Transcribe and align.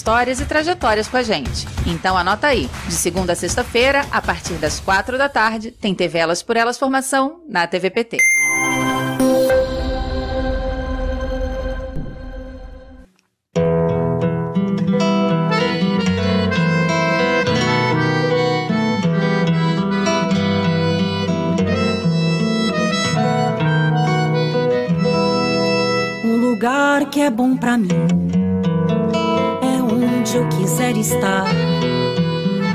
histórias 0.00 0.40
e 0.40 0.46
trajetórias 0.46 1.08
com 1.08 1.18
a 1.18 1.22
gente. 1.22 1.66
Então 1.86 2.16
anota 2.16 2.46
aí, 2.46 2.70
de 2.88 2.94
segunda 2.94 3.34
a 3.34 3.36
sexta-feira, 3.36 4.06
a 4.10 4.22
partir 4.22 4.54
das 4.54 4.80
quatro 4.80 5.18
da 5.18 5.28
tarde, 5.28 5.70
tem 5.70 5.94
TV 5.94 6.18
Elas 6.18 6.42
por 6.42 6.56
Elas 6.56 6.78
Formação 6.78 7.42
na 7.46 7.66
TVPT. 7.66 8.16
Um 26.24 26.36
lugar 26.36 27.04
que 27.10 27.20
é 27.20 27.28
bom 27.28 27.54
para 27.54 27.76
mim 27.76 28.39
onde 30.30 30.36
eu 30.36 30.48
quiser 30.48 30.96
estar. 30.96 31.44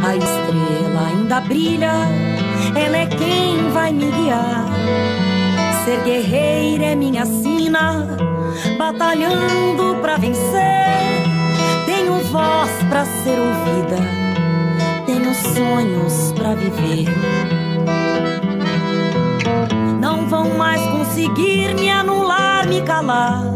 A 0.03 0.15
estrela 0.15 1.07
ainda 1.07 1.39
brilha, 1.41 1.91
ela 2.75 2.97
é 2.97 3.05
quem 3.05 3.69
vai 3.71 3.93
me 3.93 4.11
guiar. 4.11 4.65
Ser 5.85 6.01
guerreira 6.03 6.85
é 6.85 6.95
minha 6.95 7.25
sina, 7.25 8.07
batalhando 8.77 9.95
pra 10.01 10.17
vencer. 10.17 11.23
Tenho 11.85 12.19
voz 12.25 12.71
pra 12.89 13.05
ser 13.05 13.39
ouvida, 13.39 14.01
tenho 15.05 15.33
sonhos 15.33 16.33
pra 16.33 16.55
viver. 16.55 17.07
Não 20.01 20.27
vão 20.27 20.57
mais 20.57 20.81
conseguir 20.87 21.73
me 21.75 21.89
anular, 21.89 22.67
me 22.67 22.81
calar 22.81 23.55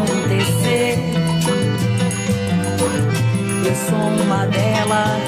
uma 4.19 4.45
delas, 4.47 5.21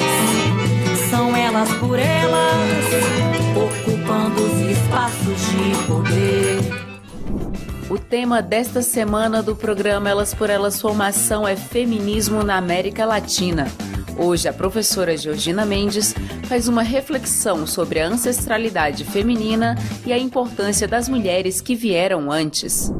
são 1.10 1.34
elas 1.34 1.72
por 1.74 1.98
elas, 1.98 2.84
ocupando 3.56 4.42
os 4.42 4.60
espaços 4.60 5.40
de 5.50 5.86
poder. 5.86 6.84
O 7.90 7.98
tema 7.98 8.42
desta 8.42 8.82
semana 8.82 9.42
do 9.42 9.54
programa 9.54 10.08
Elas 10.10 10.34
por 10.34 10.50
Elas 10.50 10.80
Formação 10.80 11.46
é 11.46 11.54
Feminismo 11.54 12.42
na 12.42 12.56
América 12.56 13.04
Latina. 13.04 13.66
Hoje, 14.16 14.48
a 14.48 14.52
professora 14.52 15.16
Georgina 15.16 15.66
Mendes 15.66 16.14
faz 16.44 16.68
uma 16.68 16.82
reflexão 16.82 17.66
sobre 17.66 18.00
a 18.00 18.06
ancestralidade 18.06 19.04
feminina 19.04 19.76
e 20.06 20.12
a 20.12 20.18
importância 20.18 20.86
das 20.86 21.08
mulheres 21.08 21.60
que 21.60 21.74
vieram 21.74 22.30
antes. 22.30 22.92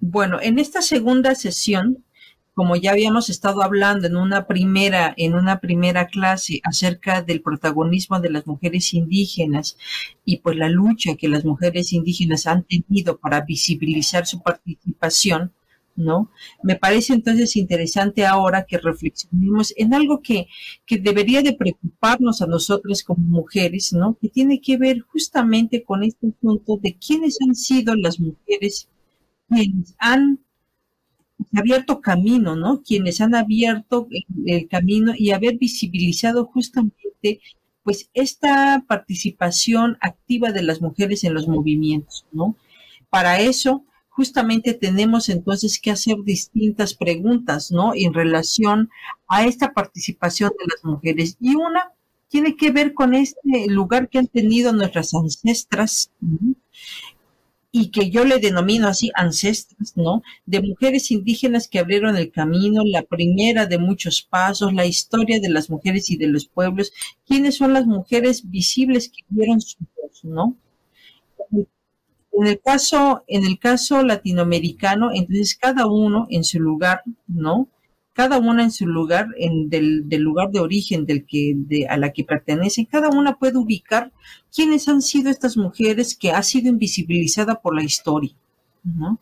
Bueno, 0.00 0.40
en 0.40 0.58
esta 0.58 0.82
segunda 0.82 1.34
sesión 1.34 1.98
como 2.54 2.76
ya 2.76 2.92
habíamos 2.92 3.30
estado 3.30 3.62
hablando 3.62 4.06
en 4.06 4.16
una 4.16 4.46
primera, 4.46 5.14
en 5.16 5.34
una 5.34 5.60
primera 5.60 6.06
clase 6.06 6.60
acerca 6.64 7.22
del 7.22 7.40
protagonismo 7.40 8.20
de 8.20 8.30
las 8.30 8.46
mujeres 8.46 8.92
indígenas 8.94 9.76
y 10.24 10.38
pues 10.38 10.56
la 10.56 10.68
lucha 10.68 11.16
que 11.16 11.28
las 11.28 11.44
mujeres 11.44 11.92
indígenas 11.92 12.46
han 12.46 12.64
tenido 12.64 13.18
para 13.18 13.40
visibilizar 13.40 14.26
su 14.26 14.42
participación, 14.42 15.52
¿no? 15.96 16.30
Me 16.62 16.76
parece 16.76 17.14
entonces 17.14 17.56
interesante 17.56 18.26
ahora 18.26 18.64
que 18.64 18.78
reflexionemos 18.78 19.72
en 19.76 19.94
algo 19.94 20.20
que, 20.22 20.48
que 20.86 20.98
debería 20.98 21.42
de 21.42 21.54
preocuparnos 21.54 22.42
a 22.42 22.46
nosotras 22.46 23.02
como 23.02 23.26
mujeres, 23.26 23.92
¿no? 23.92 24.16
Que 24.20 24.28
tiene 24.28 24.60
que 24.60 24.76
ver 24.76 25.00
justamente 25.00 25.84
con 25.84 26.02
este 26.02 26.28
punto 26.40 26.76
de 26.76 26.96
quiénes 26.96 27.38
han 27.40 27.54
sido 27.54 27.94
las 27.94 28.20
mujeres 28.20 28.88
quienes 29.48 29.94
han 29.98 30.38
abierto 31.54 32.00
camino, 32.00 32.56
¿no? 32.56 32.82
Quienes 32.82 33.20
han 33.20 33.34
abierto 33.34 34.08
el 34.46 34.68
camino 34.68 35.12
y 35.16 35.30
haber 35.30 35.58
visibilizado 35.58 36.46
justamente 36.46 37.40
pues 37.82 38.10
esta 38.14 38.84
participación 38.86 39.98
activa 40.00 40.52
de 40.52 40.62
las 40.62 40.80
mujeres 40.80 41.24
en 41.24 41.34
los 41.34 41.48
movimientos, 41.48 42.26
¿no? 42.32 42.56
Para 43.10 43.40
eso 43.40 43.84
justamente 44.08 44.74
tenemos 44.74 45.28
entonces 45.28 45.80
que 45.80 45.90
hacer 45.90 46.16
distintas 46.24 46.94
preguntas, 46.94 47.72
¿no? 47.72 47.92
En 47.94 48.14
relación 48.14 48.90
a 49.26 49.46
esta 49.46 49.72
participación 49.72 50.50
de 50.50 50.66
las 50.66 50.84
mujeres. 50.84 51.36
Y 51.40 51.54
una 51.54 51.92
tiene 52.28 52.56
que 52.56 52.70
ver 52.70 52.94
con 52.94 53.14
este 53.14 53.66
lugar 53.68 54.08
que 54.08 54.18
han 54.18 54.26
tenido 54.26 54.72
nuestras 54.72 55.12
ancestras, 55.14 56.10
¿no? 56.20 56.54
Y 57.72 57.90
que 57.90 58.10
yo 58.10 58.24
le 58.24 58.38
denomino 58.38 58.86
así 58.86 59.10
ancestras, 59.14 59.96
¿no? 59.96 60.22
De 60.44 60.60
mujeres 60.60 61.10
indígenas 61.10 61.68
que 61.68 61.78
abrieron 61.78 62.16
el 62.16 62.30
camino, 62.30 62.82
la 62.84 63.02
primera 63.02 63.66
de 63.66 63.78
muchos 63.78 64.22
pasos, 64.22 64.74
la 64.74 64.84
historia 64.84 65.40
de 65.40 65.48
las 65.48 65.70
mujeres 65.70 66.10
y 66.10 66.18
de 66.18 66.28
los 66.28 66.46
pueblos, 66.46 66.92
quiénes 67.26 67.56
son 67.56 67.72
las 67.72 67.86
mujeres 67.86 68.48
visibles 68.50 69.08
que 69.08 69.24
dieron 69.30 69.60
su 69.62 69.78
voz, 69.96 70.22
¿no? 70.22 70.56
En 72.32 72.46
el 72.46 72.60
caso, 72.60 73.24
en 73.26 73.44
el 73.44 73.58
caso 73.58 74.02
latinoamericano, 74.02 75.10
entonces 75.12 75.56
cada 75.56 75.86
uno 75.86 76.26
en 76.30 76.44
su 76.44 76.60
lugar, 76.60 77.02
¿no? 77.26 77.68
Cada 78.12 78.38
una 78.38 78.62
en 78.62 78.70
su 78.70 78.86
lugar, 78.86 79.28
en 79.38 79.68
del, 79.70 80.06
lugar 80.18 80.50
de 80.50 80.60
origen 80.60 81.06
del 81.06 81.24
que, 81.24 81.54
de, 81.56 81.86
a 81.86 81.96
la 81.96 82.12
que 82.12 82.24
pertenecen, 82.24 82.84
cada 82.84 83.08
una 83.08 83.38
puede 83.38 83.58
ubicar 83.58 84.12
quiénes 84.54 84.88
han 84.88 85.02
sido 85.02 85.30
estas 85.30 85.56
mujeres 85.56 86.16
que 86.16 86.30
ha 86.30 86.42
sido 86.42 86.68
invisibilizada 86.68 87.60
por 87.60 87.74
la 87.74 87.82
historia. 87.82 88.32
¿no? 88.84 89.18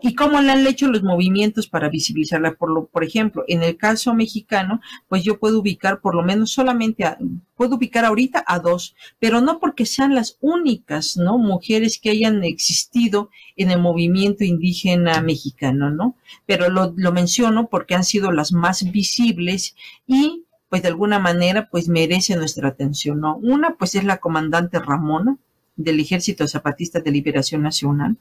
Y 0.00 0.14
cómo 0.14 0.40
le 0.40 0.52
han 0.52 0.66
hecho 0.66 0.86
los 0.88 1.02
movimientos 1.02 1.66
para 1.66 1.88
visibilizarla. 1.88 2.54
Por, 2.54 2.70
lo, 2.70 2.86
por 2.86 3.02
ejemplo, 3.02 3.44
en 3.48 3.62
el 3.62 3.76
caso 3.76 4.14
mexicano, 4.14 4.80
pues 5.08 5.24
yo 5.24 5.38
puedo 5.38 5.60
ubicar 5.60 6.00
por 6.00 6.14
lo 6.14 6.22
menos 6.22 6.52
solamente, 6.52 7.04
a, 7.04 7.18
puedo 7.56 7.76
ubicar 7.76 8.04
ahorita 8.04 8.44
a 8.46 8.60
dos, 8.60 8.94
pero 9.18 9.40
no 9.40 9.58
porque 9.58 9.86
sean 9.86 10.14
las 10.14 10.38
únicas, 10.40 11.16
¿no? 11.16 11.38
Mujeres 11.38 11.98
que 11.98 12.10
hayan 12.10 12.44
existido 12.44 13.30
en 13.56 13.70
el 13.70 13.80
movimiento 13.80 14.44
indígena 14.44 15.20
mexicano, 15.20 15.90
¿no? 15.90 16.16
Pero 16.46 16.70
lo, 16.70 16.94
lo 16.96 17.12
menciono 17.12 17.68
porque 17.68 17.94
han 17.94 18.04
sido 18.04 18.30
las 18.30 18.52
más 18.52 18.90
visibles 18.92 19.74
y 20.06 20.44
pues 20.68 20.82
de 20.82 20.88
alguna 20.88 21.18
manera 21.18 21.68
pues 21.70 21.88
merece 21.88 22.36
nuestra 22.36 22.68
atención, 22.68 23.20
¿no? 23.20 23.36
Una 23.36 23.76
pues 23.76 23.94
es 23.94 24.04
la 24.04 24.18
comandante 24.18 24.78
Ramona 24.78 25.38
del 25.76 25.98
Ejército 26.00 26.46
Zapatista 26.46 27.00
de 27.00 27.10
Liberación 27.10 27.62
Nacional, 27.62 28.16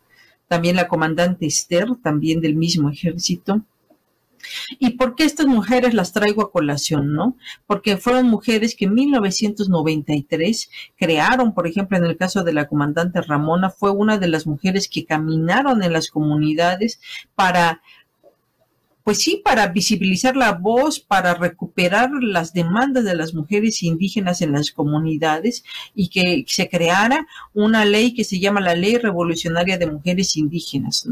también 0.48 0.76
la 0.76 0.88
comandante 0.88 1.46
Esther, 1.46 1.88
también 2.02 2.42
del 2.42 2.56
mismo 2.56 2.90
ejército. 2.90 3.64
¿Y 4.80 4.92
por 4.92 5.16
qué 5.16 5.24
estas 5.24 5.48
mujeres 5.48 5.94
las 5.94 6.14
traigo 6.14 6.42
a 6.42 6.52
colación, 6.52 7.14
no? 7.14 7.36
Porque 7.66 7.98
fueron 7.98 8.30
mujeres 8.30 8.76
que 8.76 8.86
en 8.86 8.94
1993 8.94 10.70
crearon, 10.96 11.54
por 11.54 11.68
ejemplo, 11.68 11.98
en 11.98 12.06
el 12.06 12.18
caso 12.18 12.44
de 12.44 12.54
la 12.54 12.68
comandante 12.68 13.22
Ramona, 13.22 13.70
fue 13.70 13.92
una 13.92 14.18
de 14.18 14.28
las 14.28 14.48
mujeres 14.48 14.88
que 14.88 15.06
caminaron 15.06 15.84
en 15.84 15.94
las 15.94 16.10
comunidades 16.10 17.00
para 17.36 17.82
pues 19.08 19.22
sí, 19.22 19.42
para 19.42 19.70
visibilizar 19.70 20.36
la 20.36 20.52
voz, 20.52 21.00
para 21.00 21.34
recuperar 21.34 22.10
las 22.22 22.52
demandas 22.52 23.06
de 23.06 23.16
las 23.16 23.34
mujeres 23.34 23.82
indígenas 23.82 24.42
en 24.42 24.52
las 24.52 24.74
comunidades 24.74 25.64
y 25.96 26.10
que 26.10 26.44
se 26.46 26.68
creara 26.68 27.26
una 27.54 27.86
ley 27.86 28.14
que 28.14 28.26
se 28.26 28.38
llama 28.38 28.60
la 28.60 28.76
Ley 28.76 28.98
Revolucionaria 28.98 29.78
de 29.78 29.90
Mujeres 29.90 30.36
Indígenas. 30.36 31.08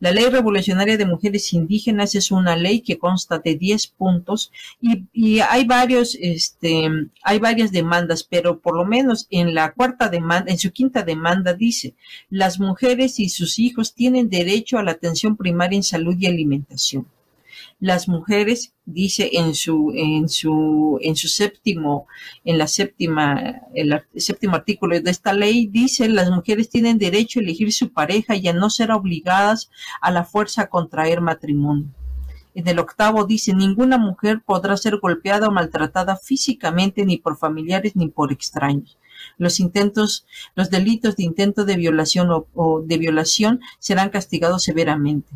La 0.00 0.10
Ley 0.10 0.24
Revolucionaria 0.24 0.96
de 0.96 1.06
Mujeres 1.06 1.52
Indígenas 1.52 2.16
es 2.16 2.32
una 2.32 2.56
ley 2.56 2.80
que 2.80 2.98
consta 2.98 3.38
de 3.38 3.54
10 3.54 3.86
puntos 3.86 4.50
y, 4.82 5.38
hay 5.38 5.64
varios, 5.64 6.18
este, 6.20 6.90
hay 7.22 7.38
varias 7.38 7.70
demandas, 7.70 8.24
pero 8.24 8.58
por 8.58 8.74
lo 8.74 8.84
menos 8.84 9.28
en 9.30 9.54
la 9.54 9.70
cuarta 9.74 10.08
demanda, 10.08 10.50
en 10.50 10.58
su 10.58 10.72
quinta 10.72 11.04
demanda 11.04 11.54
dice, 11.54 11.94
las 12.30 12.58
mujeres 12.58 13.20
y 13.20 13.28
sus 13.28 13.60
hijos 13.60 13.94
tienen 13.94 14.28
derecho 14.28 14.76
a 14.76 14.82
la 14.82 14.90
atención 14.90 15.36
primaria 15.36 15.76
en 15.76 15.84
salud 15.84 16.16
y 16.18 16.26
alimentación 16.26 17.06
las 17.80 18.08
mujeres, 18.08 18.74
dice 18.86 19.30
en 19.34 19.54
su, 19.54 19.92
en 19.94 20.28
su, 20.28 20.98
en 21.00 21.14
su 21.14 21.28
séptimo, 21.28 22.06
en 22.44 22.58
la 22.58 22.66
séptima, 22.66 23.62
el 23.74 24.02
séptimo 24.16 24.56
artículo 24.56 25.00
de 25.00 25.10
esta 25.10 25.32
ley, 25.32 25.66
dice 25.66 26.08
las 26.08 26.30
mujeres 26.30 26.70
tienen 26.70 26.98
derecho 26.98 27.38
a 27.38 27.42
elegir 27.42 27.72
su 27.72 27.92
pareja 27.92 28.34
y 28.34 28.48
a 28.48 28.52
no 28.52 28.68
ser 28.70 28.90
obligadas 28.90 29.70
a 30.00 30.10
la 30.10 30.24
fuerza 30.24 30.62
a 30.62 30.68
contraer 30.68 31.20
matrimonio. 31.20 31.86
En 32.54 32.66
el 32.66 32.80
octavo 32.80 33.24
dice, 33.24 33.54
ninguna 33.54 33.98
mujer 33.98 34.42
podrá 34.44 34.76
ser 34.76 34.98
golpeada 34.98 35.46
o 35.46 35.52
maltratada 35.52 36.16
físicamente 36.16 37.04
ni 37.04 37.16
por 37.16 37.36
familiares 37.36 37.94
ni 37.94 38.08
por 38.08 38.32
extraños. 38.32 38.98
Los 39.36 39.60
intentos, 39.60 40.26
los 40.56 40.68
delitos 40.68 41.14
de 41.14 41.22
intento 41.22 41.64
de 41.64 41.76
violación 41.76 42.28
o 42.54 42.82
de 42.82 42.98
violación 42.98 43.60
serán 43.78 44.10
castigados 44.10 44.64
severamente. 44.64 45.28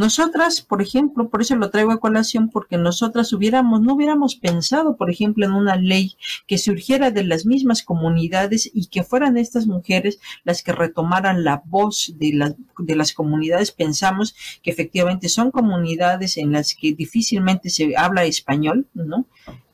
Nosotras, 0.00 0.62
por 0.62 0.80
ejemplo, 0.80 1.28
por 1.28 1.42
eso 1.42 1.56
lo 1.56 1.68
traigo 1.68 1.92
a 1.92 2.00
colación, 2.00 2.48
porque 2.48 2.78
nosotras 2.78 3.34
hubiéramos, 3.34 3.82
no 3.82 3.92
hubiéramos 3.92 4.34
pensado, 4.34 4.96
por 4.96 5.10
ejemplo, 5.10 5.44
en 5.44 5.52
una 5.52 5.76
ley 5.76 6.16
que 6.46 6.56
surgiera 6.56 7.10
de 7.10 7.22
las 7.22 7.44
mismas 7.44 7.82
comunidades 7.82 8.70
y 8.72 8.86
que 8.86 9.02
fueran 9.02 9.36
estas 9.36 9.66
mujeres 9.66 10.18
las 10.42 10.62
que 10.62 10.72
retomaran 10.72 11.44
la 11.44 11.62
voz 11.66 12.14
de, 12.16 12.32
las 12.32 12.54
de 12.78 12.96
las 12.96 13.12
comunidades. 13.12 13.72
Pensamos 13.72 14.34
que 14.62 14.70
efectivamente 14.70 15.28
son 15.28 15.50
comunidades 15.50 16.38
en 16.38 16.52
las 16.52 16.74
que 16.74 16.94
difícilmente 16.94 17.68
se 17.68 17.94
habla 17.94 18.24
español, 18.24 18.86
¿no? 18.94 19.26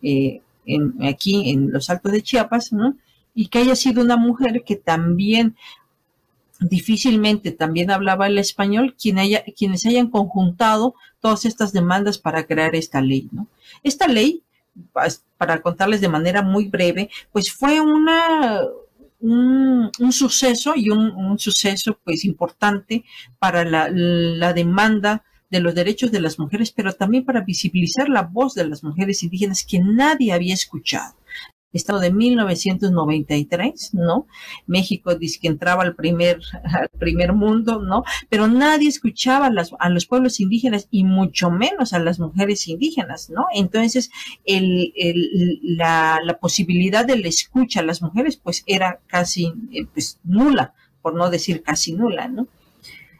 Eh, 0.02 0.40
aquí 1.02 1.50
en 1.50 1.70
los 1.70 1.88
Altos 1.88 2.10
de 2.10 2.22
Chiapas, 2.22 2.72
¿no? 2.72 2.96
Y 3.32 3.46
que 3.46 3.60
haya 3.60 3.76
sido 3.76 4.02
una 4.02 4.16
mujer 4.16 4.64
que 4.66 4.74
también 4.74 5.54
difícilmente 6.60 7.52
también 7.52 7.90
hablaba 7.90 8.26
el 8.26 8.38
español 8.38 8.94
quien 9.00 9.18
haya, 9.18 9.44
quienes 9.56 9.84
hayan 9.86 10.08
conjuntado 10.08 10.94
todas 11.20 11.44
estas 11.44 11.72
demandas 11.72 12.18
para 12.18 12.46
crear 12.46 12.74
esta 12.74 13.00
ley. 13.00 13.28
Esta 13.82 14.08
ley, 14.08 14.42
para 15.38 15.60
contarles 15.62 16.00
de 16.00 16.08
manera 16.08 16.42
muy 16.42 16.68
breve, 16.68 17.10
pues 17.32 17.52
fue 17.52 17.80
una, 17.80 18.62
un, 19.20 19.90
suceso 20.10 20.74
y 20.76 20.90
un, 20.90 21.38
suceso 21.38 21.98
pues 22.04 22.24
importante 22.24 23.04
para 23.38 23.64
la 23.64 24.52
demanda 24.52 25.24
de 25.50 25.60
los 25.60 25.74
derechos 25.74 26.10
de 26.10 26.20
las 26.20 26.38
mujeres, 26.38 26.72
pero 26.72 26.92
también 26.92 27.24
para 27.24 27.42
visibilizar 27.42 28.08
la 28.08 28.22
voz 28.22 28.54
de 28.54 28.66
las 28.66 28.82
mujeres 28.82 29.22
indígenas 29.22 29.64
que 29.64 29.78
nadie 29.78 30.32
había 30.32 30.54
escuchado. 30.54 31.14
Estado 31.76 32.00
de 32.00 32.12
1993, 32.12 33.94
¿no? 33.94 34.26
México 34.66 35.14
dice 35.14 35.38
que 35.40 35.48
entraba 35.48 35.82
al 35.82 35.94
primer, 35.94 36.40
al 36.64 36.88
primer 36.98 37.32
mundo, 37.32 37.80
¿no? 37.80 38.04
Pero 38.28 38.48
nadie 38.48 38.88
escuchaba 38.88 39.46
a, 39.78 39.90
los 39.90 40.06
pueblos 40.06 40.40
indígenas 40.40 40.88
y 40.90 41.04
mucho 41.04 41.50
menos 41.50 41.92
a 41.92 41.98
las 41.98 42.18
mujeres 42.18 42.66
indígenas, 42.68 43.30
¿no? 43.30 43.46
Entonces, 43.54 44.10
la, 45.62 46.38
posibilidad 46.40 47.04
de 47.04 47.18
la 47.18 47.28
escucha 47.28 47.80
a 47.80 47.84
las 47.84 48.02
mujeres, 48.02 48.36
pues 48.36 48.62
era 48.66 49.00
casi, 49.06 49.52
eh, 49.72 49.86
pues 49.92 50.18
nula, 50.24 50.74
por 51.02 51.14
no 51.14 51.30
decir 51.30 51.62
casi 51.62 51.92
nula, 51.92 52.28
¿no? 52.28 52.48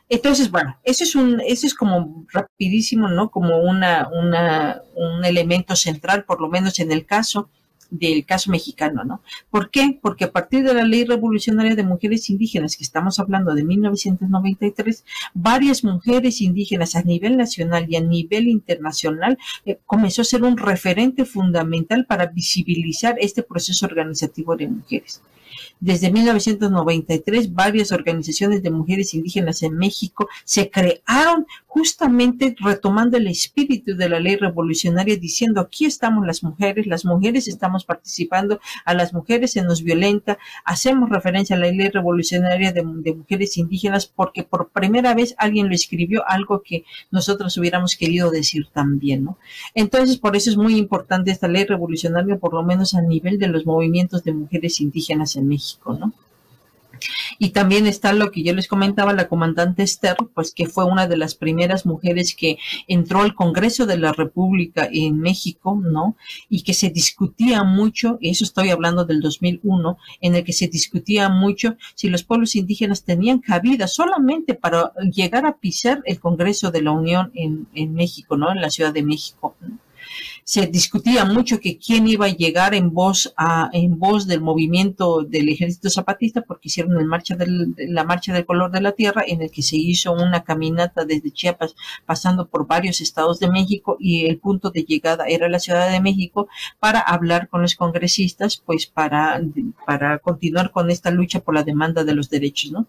Entonces, 0.08 0.50
bueno, 0.50 0.78
eso 0.84 1.02
es 1.02 1.16
un, 1.16 1.42
eso 1.44 1.66
es 1.66 1.74
como 1.74 2.26
rapidísimo, 2.32 3.08
¿no? 3.08 3.30
Como 3.30 3.58
una, 3.58 4.08
una, 4.12 4.82
un 4.94 5.24
elemento 5.24 5.74
central, 5.74 6.24
por 6.24 6.40
lo 6.40 6.48
menos 6.48 6.78
en 6.78 6.92
el 6.92 7.06
caso 7.06 7.50
del 7.90 8.24
caso 8.24 8.50
mexicano, 8.50 9.04
¿no? 9.04 9.20
¿Por 9.50 9.70
qué? 9.70 9.98
Porque 10.00 10.24
a 10.24 10.32
partir 10.32 10.64
de 10.64 10.74
la 10.74 10.84
ley 10.84 11.04
revolucionaria 11.04 11.74
de 11.74 11.82
mujeres 11.82 12.28
indígenas 12.30 12.76
que 12.76 12.84
estamos 12.84 13.18
hablando 13.18 13.54
de 13.54 13.64
1993, 13.64 15.04
varias 15.34 15.84
mujeres 15.84 16.40
indígenas 16.40 16.96
a 16.96 17.02
nivel 17.02 17.36
nacional 17.36 17.86
y 17.88 17.96
a 17.96 18.00
nivel 18.00 18.48
internacional 18.48 19.38
eh, 19.64 19.78
comenzó 19.86 20.22
a 20.22 20.26
ser 20.26 20.42
un 20.42 20.56
referente 20.56 21.24
fundamental 21.24 22.06
para 22.06 22.26
visibilizar 22.26 23.16
este 23.20 23.42
proceso 23.42 23.86
organizativo 23.86 24.56
de 24.56 24.68
mujeres. 24.68 25.22
Desde 25.78 26.11
1993, 26.11 27.52
varias 27.52 27.93
organizaciones 27.93 28.62
de 28.62 28.70
mujeres 28.70 29.12
indígenas 29.12 29.62
en 29.62 29.76
México 29.76 30.26
se 30.44 30.70
crearon 30.70 31.46
justamente 31.67 32.56
retomando 32.58 33.19
el 33.19 33.26
espíritu 33.26 33.94
de 33.94 34.08
la 34.08 34.19
ley 34.19 34.37
revolucionaria, 34.37 35.17
diciendo 35.17 35.61
aquí 35.61 35.84
estamos 35.84 36.26
las 36.26 36.43
mujeres, 36.43 36.87
las 36.87 37.05
mujeres 37.05 37.46
estamos 37.46 37.84
participando, 37.84 38.58
a 38.87 38.94
las 38.94 39.12
mujeres 39.12 39.52
se 39.52 39.61
nos 39.61 39.82
violenta, 39.82 40.38
hacemos 40.64 41.11
referencia 41.11 41.55
a 41.55 41.58
la 41.58 41.67
ley 41.67 41.90
revolucionaria 41.90 42.73
de, 42.73 42.82
mujeres 42.82 43.58
indígenas 43.58 44.06
porque 44.06 44.44
por 44.44 44.70
primera 44.70 45.12
vez 45.12 45.34
alguien 45.37 45.69
lo 45.69 45.75
escribió, 45.75 46.26
algo 46.26 46.62
que 46.62 46.87
nosotros 47.11 47.55
hubiéramos 47.58 47.96
querido 47.96 48.31
decir 48.31 48.69
también, 48.73 49.25
¿no? 49.25 49.38
Entonces, 49.75 50.17
por 50.17 50.37
eso 50.37 50.49
es 50.49 50.56
muy 50.56 50.76
importante 50.78 51.31
esta 51.31 51.49
ley 51.49 51.67
revolucionaria, 51.67 52.38
por 52.38 52.55
lo 52.55 52.62
menos 52.62 52.94
a 52.94 53.02
nivel 53.02 53.38
de 53.38 53.49
los 53.49 53.67
movimientos 53.67 54.25
de 54.25 54.32
mujeres 54.32 54.81
indígenas 54.81 55.37
en 55.37 55.49
México. 55.49 55.65
¿No? 55.86 56.12
Y 57.38 57.50
también 57.50 57.86
está 57.86 58.12
lo 58.12 58.30
que 58.30 58.42
yo 58.42 58.54
les 58.54 58.68
comentaba, 58.68 59.12
la 59.12 59.28
comandante 59.28 59.82
Esther, 59.82 60.16
pues 60.34 60.52
que 60.52 60.66
fue 60.66 60.84
una 60.84 61.06
de 61.06 61.16
las 61.16 61.34
primeras 61.34 61.86
mujeres 61.86 62.34
que 62.34 62.58
entró 62.88 63.20
al 63.20 63.34
Congreso 63.34 63.86
de 63.86 63.98
la 63.98 64.12
República 64.12 64.88
en 64.90 65.18
México, 65.18 65.78
¿no? 65.82 66.16
Y 66.48 66.62
que 66.62 66.74
se 66.74 66.90
discutía 66.90 67.62
mucho, 67.64 68.18
y 68.20 68.30
eso 68.30 68.44
estoy 68.44 68.70
hablando 68.70 69.04
del 69.04 69.20
2001, 69.20 69.98
en 70.20 70.34
el 70.34 70.44
que 70.44 70.52
se 70.52 70.68
discutía 70.68 71.28
mucho 71.28 71.76
si 71.94 72.08
los 72.08 72.24
pueblos 72.24 72.56
indígenas 72.56 73.04
tenían 73.04 73.40
cabida 73.40 73.86
solamente 73.88 74.54
para 74.54 74.92
llegar 75.12 75.46
a 75.46 75.58
pisar 75.58 76.02
el 76.06 76.20
Congreso 76.20 76.70
de 76.70 76.82
la 76.82 76.92
Unión 76.92 77.30
en, 77.34 77.66
en 77.74 77.94
México, 77.94 78.36
¿no? 78.36 78.50
En 78.50 78.60
la 78.60 78.70
Ciudad 78.70 78.92
de 78.92 79.02
México. 79.02 79.54
Se 80.48 80.64
discutía 80.69 81.25
mucho 81.25 81.58
que 81.58 81.76
quién 81.76 82.06
iba 82.06 82.26
a 82.26 82.37
llegar 82.43 82.72
en 82.72 82.94
voz 82.94 83.34
a, 83.37 83.69
en 83.72 83.98
voz 83.98 84.28
del 84.28 84.40
movimiento 84.40 85.25
del 85.25 85.48
ejército 85.48 85.90
zapatista 85.90 86.43
porque 86.43 86.69
hicieron 86.69 86.96
el 86.98 87.06
marcha 87.06 87.34
del, 87.34 87.75
la 87.76 88.04
marcha 88.04 88.32
del 88.32 88.46
color 88.46 88.70
de 88.70 88.81
la 88.81 88.93
tierra 88.93 89.25
en 89.26 89.43
el 89.43 89.50
que 89.50 89.62
se 89.62 89.76
hizo 89.76 90.12
una 90.12 90.44
caminata 90.44 91.04
desde 91.04 91.32
Chiapas 91.32 91.75
pasando 92.06 92.46
por 92.46 92.69
varios 92.69 93.00
estados 93.00 93.40
de 93.40 93.50
México 93.50 93.96
y 93.98 94.26
el 94.26 94.38
punto 94.38 94.70
de 94.70 94.85
llegada 94.85 95.25
era 95.26 95.49
la 95.49 95.59
Ciudad 95.59 95.90
de 95.90 96.00
México 96.00 96.47
para 96.78 97.00
hablar 97.00 97.49
con 97.49 97.62
los 97.62 97.75
congresistas 97.75 98.56
pues 98.64 98.87
para, 98.87 99.42
para 99.85 100.20
continuar 100.20 100.70
con 100.70 100.92
esta 100.92 101.11
lucha 101.11 101.40
por 101.40 101.54
la 101.54 101.64
demanda 101.64 102.04
de 102.04 102.14
los 102.14 102.30
derechos, 102.30 102.70
¿no? 102.70 102.87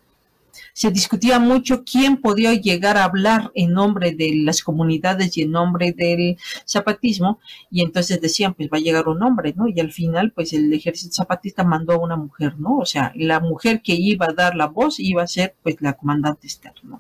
Se 0.74 0.92
discutía 0.92 1.40
mucho 1.40 1.84
quién 1.84 2.18
podía 2.18 2.54
llegar 2.54 2.98
a 2.98 3.04
hablar 3.04 3.52
en 3.56 3.74
nombre 3.74 4.12
de 4.12 4.34
las 4.36 4.62
comunidades 4.62 5.38
y 5.38 5.44
en 5.44 5.52
nombre 5.52 5.92
del 5.92 6.38
zapatismo, 6.66 7.40
y 7.72 7.82
entonces 7.82 8.22
decían, 8.22 8.54
pues 8.54 8.70
va 8.72 8.78
a 8.78 8.82
llegar 8.82 9.08
un 9.08 9.24
hombre, 9.24 9.54
¿no? 9.56 9.68
Y 9.68 9.80
al 9.80 9.92
final, 9.92 10.32
pues 10.32 10.54
el 10.54 10.72
ejército 10.74 11.16
zapatista 11.16 11.64
mandó 11.64 11.94
a 11.94 12.00
una 12.00 12.16
mujer, 12.16 12.60
¿no? 12.60 12.78
O 12.78 12.86
sea, 12.86 13.12
la 13.16 13.40
mujer 13.40 13.82
que 13.82 13.94
iba 13.94 14.28
a 14.28 14.34
dar 14.34 14.56
la 14.56 14.68
voz 14.68 15.00
iba 15.00 15.24
a 15.24 15.28
ser, 15.28 15.56
pues, 15.64 15.78
la 15.80 15.94
comandante 15.94 16.48
externa. 16.48 17.00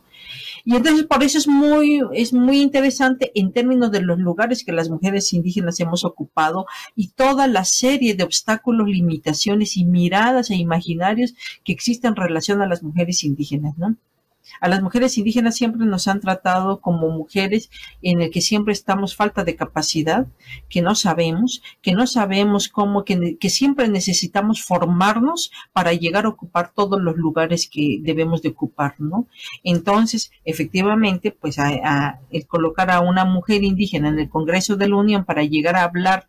Y 0.65 0.75
entonces 0.75 1.05
por 1.05 1.23
eso 1.23 1.37
es 1.37 1.47
muy, 1.47 2.01
es 2.13 2.33
muy 2.33 2.61
interesante 2.61 3.31
en 3.35 3.51
términos 3.53 3.91
de 3.91 4.01
los 4.01 4.19
lugares 4.19 4.63
que 4.63 4.71
las 4.71 4.89
mujeres 4.89 5.33
indígenas 5.33 5.79
hemos 5.79 6.03
ocupado 6.03 6.65
y 6.95 7.09
toda 7.09 7.47
la 7.47 7.65
serie 7.65 8.15
de 8.15 8.23
obstáculos, 8.23 8.87
limitaciones 8.87 9.77
y 9.77 9.85
miradas 9.85 10.49
e 10.49 10.55
imaginarios 10.55 11.33
que 11.63 11.73
existen 11.73 12.09
en 12.09 12.15
relación 12.15 12.61
a 12.61 12.67
las 12.67 12.83
mujeres 12.83 13.23
indígenas, 13.23 13.77
¿no? 13.77 13.95
A 14.59 14.67
las 14.67 14.81
mujeres 14.81 15.17
indígenas 15.17 15.55
siempre 15.55 15.85
nos 15.85 16.07
han 16.07 16.19
tratado 16.19 16.81
como 16.81 17.09
mujeres 17.09 17.69
en 18.01 18.21
el 18.21 18.31
que 18.31 18.41
siempre 18.41 18.73
estamos 18.73 19.15
falta 19.15 19.43
de 19.43 19.55
capacidad, 19.55 20.27
que 20.69 20.81
no 20.81 20.95
sabemos, 20.95 21.61
que 21.81 21.93
no 21.93 22.07
sabemos 22.07 22.69
cómo, 22.69 23.03
que, 23.03 23.37
siempre 23.49 23.87
necesitamos 23.87 24.63
formarnos 24.63 25.51
para 25.73 25.93
llegar 25.93 26.25
a 26.25 26.29
ocupar 26.29 26.71
todos 26.73 27.01
los 27.01 27.15
lugares 27.15 27.69
que 27.71 27.99
debemos 28.01 28.41
de 28.41 28.49
ocupar, 28.49 28.95
¿no? 28.99 29.27
Entonces, 29.63 30.31
efectivamente, 30.45 31.31
pues 31.31 31.57
el 32.31 32.47
colocar 32.47 32.91
a 32.91 33.01
una 33.01 33.25
mujer 33.25 33.63
indígena 33.63 34.09
en 34.09 34.19
el 34.19 34.29
Congreso 34.29 34.75
de 34.75 34.89
la 34.89 34.95
Unión 34.95 35.25
para 35.25 35.43
llegar 35.43 35.75
a 35.75 35.83
hablar 35.83 36.27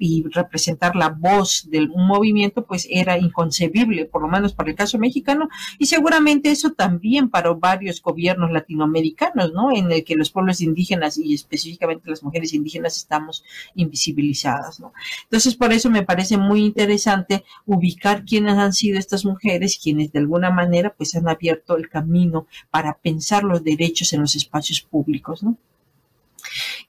y 0.00 0.24
representar 0.30 0.96
la 0.96 1.10
voz 1.10 1.68
de 1.68 1.82
un 1.82 2.06
movimiento, 2.06 2.64
pues 2.64 2.88
era 2.90 3.18
inconcebible, 3.18 4.06
por 4.06 4.22
lo 4.22 4.28
menos 4.28 4.54
para 4.54 4.70
el 4.70 4.74
caso 4.74 4.98
mexicano, 4.98 5.48
y 5.78 5.86
seguramente 5.86 6.50
eso 6.50 6.70
también 6.72 7.28
para 7.28 7.52
varios 7.52 8.00
gobiernos 8.00 8.50
latinoamericanos, 8.50 9.52
¿no? 9.52 9.70
En 9.70 9.92
el 9.92 10.02
que 10.02 10.16
los 10.16 10.30
pueblos 10.30 10.62
indígenas 10.62 11.18
y 11.18 11.34
específicamente 11.34 12.08
las 12.08 12.22
mujeres 12.22 12.54
indígenas 12.54 12.96
estamos 12.96 13.44
invisibilizadas, 13.74 14.80
¿no? 14.80 14.94
Entonces, 15.24 15.54
por 15.54 15.70
eso 15.70 15.90
me 15.90 16.02
parece 16.02 16.38
muy 16.38 16.64
interesante 16.64 17.44
ubicar 17.66 18.24
quiénes 18.24 18.56
han 18.56 18.72
sido 18.72 18.98
estas 18.98 19.26
mujeres, 19.26 19.78
quienes 19.82 20.12
de 20.12 20.20
alguna 20.20 20.50
manera 20.50 20.94
pues 20.96 21.14
han 21.14 21.28
abierto 21.28 21.76
el 21.76 21.90
camino 21.90 22.46
para 22.70 22.96
pensar 22.96 23.44
los 23.44 23.62
derechos 23.62 24.14
en 24.14 24.22
los 24.22 24.34
espacios 24.34 24.80
públicos, 24.80 25.42
¿no? 25.42 25.58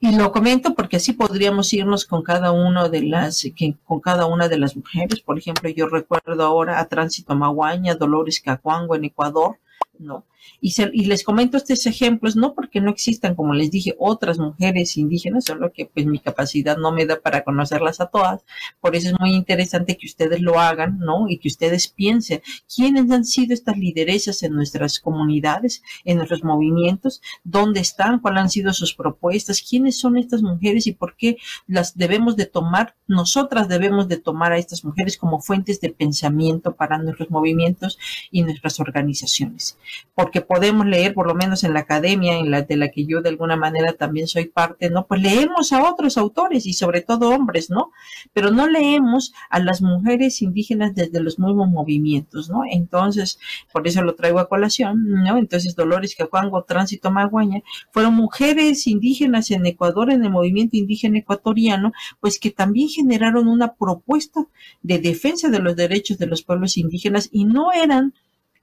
Y 0.00 0.16
lo 0.16 0.32
comento 0.32 0.74
porque 0.74 0.96
así 0.96 1.12
podríamos 1.12 1.72
irnos 1.72 2.04
con 2.04 2.22
cada 2.22 2.52
uno 2.52 2.88
de 2.88 3.02
las, 3.02 3.44
con 3.84 4.00
cada 4.00 4.26
una 4.26 4.48
de 4.48 4.58
las 4.58 4.76
mujeres. 4.76 5.20
Por 5.20 5.38
ejemplo, 5.38 5.68
yo 5.70 5.88
recuerdo 5.88 6.44
ahora 6.44 6.80
a 6.80 6.88
Tránsito 6.88 7.34
Maguaña, 7.34 7.94
Dolores 7.94 8.40
Cacuango 8.40 8.96
en 8.96 9.04
Ecuador, 9.04 9.58
¿no? 9.98 10.24
Y, 10.60 10.74
y, 10.92 11.04
les 11.06 11.24
comento 11.24 11.56
estos 11.56 11.86
ejemplos, 11.86 12.36
no 12.36 12.54
porque 12.54 12.80
no 12.80 12.90
existan, 12.90 13.34
como 13.34 13.54
les 13.54 13.70
dije, 13.70 13.94
otras 13.98 14.38
mujeres 14.38 14.96
indígenas, 14.96 15.44
solo 15.44 15.72
que 15.72 15.86
pues 15.86 16.06
mi 16.06 16.18
capacidad 16.18 16.76
no 16.76 16.92
me 16.92 17.06
da 17.06 17.20
para 17.20 17.44
conocerlas 17.44 18.00
a 18.00 18.06
todas. 18.06 18.44
Por 18.80 18.94
eso 18.96 19.08
es 19.08 19.20
muy 19.20 19.34
interesante 19.34 19.96
que 19.96 20.06
ustedes 20.06 20.40
lo 20.40 20.60
hagan, 20.60 20.98
¿no? 20.98 21.28
Y 21.28 21.38
que 21.38 21.48
ustedes 21.48 21.88
piensen 21.88 22.42
quiénes 22.74 23.10
han 23.10 23.24
sido 23.24 23.54
estas 23.54 23.76
lideresas 23.76 24.42
en 24.42 24.54
nuestras 24.54 24.98
comunidades, 24.98 25.82
en 26.04 26.16
nuestros 26.16 26.44
movimientos, 26.44 27.20
dónde 27.44 27.80
están, 27.80 28.20
cuáles 28.20 28.42
han 28.42 28.50
sido 28.50 28.72
sus 28.72 28.94
propuestas, 28.94 29.62
quiénes 29.62 29.98
son 29.98 30.16
estas 30.16 30.42
mujeres 30.42 30.86
y 30.86 30.92
por 30.92 31.16
qué 31.16 31.36
las 31.66 31.96
debemos 31.96 32.36
de 32.36 32.46
tomar, 32.46 32.94
nosotras 33.06 33.68
debemos 33.68 34.08
de 34.08 34.16
tomar 34.16 34.52
a 34.52 34.58
estas 34.58 34.84
mujeres 34.84 35.16
como 35.16 35.40
fuentes 35.40 35.80
de 35.80 35.90
pensamiento 35.90 36.74
para 36.74 36.98
nuestros 36.98 37.30
movimientos 37.30 37.98
y 38.30 38.42
nuestras 38.42 38.80
organizaciones. 38.80 39.78
Porque 40.14 40.31
podemos 40.40 40.86
leer, 40.86 41.14
por 41.14 41.26
lo 41.26 41.34
menos 41.34 41.64
en 41.64 41.74
la 41.74 41.80
academia, 41.80 42.38
en 42.38 42.50
la 42.50 42.62
de 42.62 42.76
la 42.76 42.90
que 42.90 43.06
yo 43.06 43.20
de 43.20 43.28
alguna 43.28 43.56
manera 43.56 43.92
también 43.92 44.26
soy 44.26 44.46
parte, 44.46 44.90
¿no? 44.90 45.06
Pues 45.06 45.20
leemos 45.20 45.72
a 45.72 45.88
otros 45.88 46.16
autores 46.16 46.66
y 46.66 46.72
sobre 46.72 47.02
todo 47.02 47.30
hombres, 47.30 47.70
¿no? 47.70 47.90
Pero 48.32 48.50
no 48.50 48.66
leemos 48.66 49.32
a 49.50 49.58
las 49.58 49.82
mujeres 49.82 50.42
indígenas 50.42 50.94
desde 50.94 51.20
los 51.20 51.38
mismos 51.38 51.68
movimientos, 51.68 52.48
¿no? 52.48 52.62
Entonces, 52.70 53.38
por 53.72 53.86
eso 53.86 54.02
lo 54.02 54.14
traigo 54.14 54.38
a 54.38 54.48
colación, 54.48 55.04
¿no? 55.22 55.38
Entonces, 55.38 55.76
Dolores 55.76 56.14
Cacuango, 56.16 56.64
Tránsito 56.64 57.10
Maguaña, 57.10 57.60
fueron 57.90 58.14
mujeres 58.14 58.86
indígenas 58.86 59.50
en 59.50 59.66
Ecuador, 59.66 60.10
en 60.10 60.24
el 60.24 60.30
movimiento 60.30 60.76
indígena 60.76 61.18
ecuatoriano, 61.18 61.92
pues 62.20 62.38
que 62.38 62.50
también 62.50 62.88
generaron 62.88 63.48
una 63.48 63.74
propuesta 63.74 64.46
de 64.82 64.98
defensa 64.98 65.48
de 65.48 65.58
los 65.58 65.76
derechos 65.76 66.18
de 66.18 66.26
los 66.26 66.42
pueblos 66.42 66.76
indígenas 66.76 67.28
y 67.32 67.44
no 67.44 67.72
eran 67.72 68.14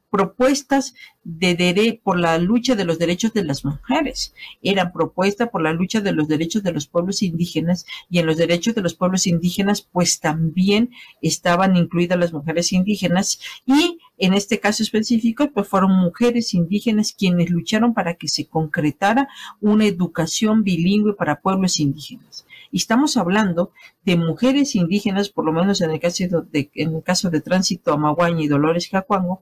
propuestas 0.09 0.93
de 1.23 2.01
por 2.03 2.19
la 2.19 2.37
lucha 2.39 2.75
de 2.75 2.85
los 2.85 2.97
derechos 2.97 3.33
de 3.33 3.43
las 3.43 3.63
mujeres, 3.63 4.33
eran 4.63 4.91
propuestas 4.91 5.49
por 5.49 5.61
la 5.61 5.73
lucha 5.73 6.01
de 6.01 6.11
los 6.11 6.27
derechos 6.27 6.63
de 6.63 6.71
los 6.71 6.87
pueblos 6.87 7.21
indígenas 7.21 7.85
y 8.09 8.19
en 8.19 8.25
los 8.25 8.37
derechos 8.37 8.73
de 8.73 8.81
los 8.81 8.95
pueblos 8.95 9.27
indígenas 9.27 9.81
pues 9.81 10.19
también 10.19 10.91
estaban 11.21 11.75
incluidas 11.75 12.17
las 12.17 12.33
mujeres 12.33 12.73
indígenas 12.73 13.39
y 13.65 13.99
en 14.17 14.33
este 14.33 14.59
caso 14.59 14.81
específico 14.81 15.51
pues 15.53 15.67
fueron 15.67 15.91
mujeres 15.91 16.53
indígenas 16.53 17.13
quienes 17.17 17.49
lucharon 17.49 17.93
para 17.93 18.15
que 18.15 18.27
se 18.27 18.47
concretara 18.47 19.27
una 19.61 19.85
educación 19.85 20.63
bilingüe 20.63 21.13
para 21.13 21.41
pueblos 21.41 21.79
indígenas. 21.79 22.45
Estamos 22.71 23.17
hablando 23.17 23.71
de 24.05 24.15
mujeres 24.15 24.75
indígenas, 24.75 25.29
por 25.29 25.45
lo 25.45 25.51
menos 25.51 25.81
en 25.81 25.91
el 25.91 25.99
caso 25.99 26.23
de, 26.51 26.69
en 26.75 26.95
el 26.95 27.03
caso 27.03 27.29
de 27.29 27.41
Tránsito 27.41 27.93
Amaguaña 27.93 28.43
y 28.43 28.47
Dolores 28.47 28.89
Cacuango, 28.89 29.41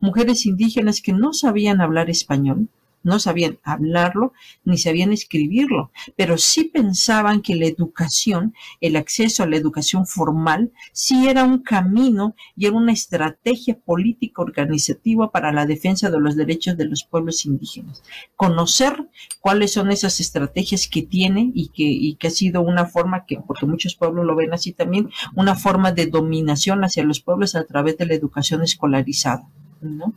mujeres 0.00 0.46
indígenas 0.46 1.00
que 1.00 1.12
no 1.12 1.32
sabían 1.32 1.80
hablar 1.80 2.10
español, 2.10 2.68
no 3.04 3.18
sabían 3.20 3.58
hablarlo 3.62 4.32
ni 4.64 4.78
sabían 4.78 5.12
escribirlo, 5.12 5.92
pero 6.16 6.38
sí 6.38 6.64
pensaban 6.64 7.42
que 7.42 7.54
la 7.54 7.66
educación, 7.66 8.54
el 8.80 8.96
acceso 8.96 9.42
a 9.42 9.46
la 9.46 9.56
educación 9.56 10.06
formal, 10.06 10.72
sí 10.92 11.28
era 11.28 11.44
un 11.44 11.58
camino 11.58 12.34
y 12.56 12.66
era 12.66 12.76
una 12.76 12.92
estrategia 12.92 13.78
política 13.78 14.42
organizativa 14.42 15.30
para 15.30 15.52
la 15.52 15.66
defensa 15.66 16.10
de 16.10 16.18
los 16.18 16.34
derechos 16.34 16.76
de 16.76 16.86
los 16.86 17.04
pueblos 17.04 17.44
indígenas. 17.44 18.02
Conocer 18.36 19.08
cuáles 19.40 19.72
son 19.72 19.90
esas 19.90 20.18
estrategias 20.18 20.88
que 20.88 21.02
tiene 21.02 21.52
y 21.54 22.16
que, 22.18 22.26
ha 22.26 22.30
sido 22.30 22.62
una 22.62 22.86
forma 22.86 23.26
que, 23.26 23.38
porque 23.46 23.66
muchos 23.66 23.94
pueblos 23.96 24.24
lo 24.24 24.34
ven 24.34 24.54
así 24.54 24.72
también, 24.72 25.10
una 25.36 25.54
forma 25.54 25.92
de 25.92 26.06
dominación 26.06 26.82
hacia 26.84 27.04
los 27.04 27.20
pueblos 27.20 27.54
a 27.54 27.64
través 27.64 27.98
de 27.98 28.06
la 28.06 28.14
educación 28.14 28.62
escolarizada. 28.62 29.46
¿No? 29.84 30.14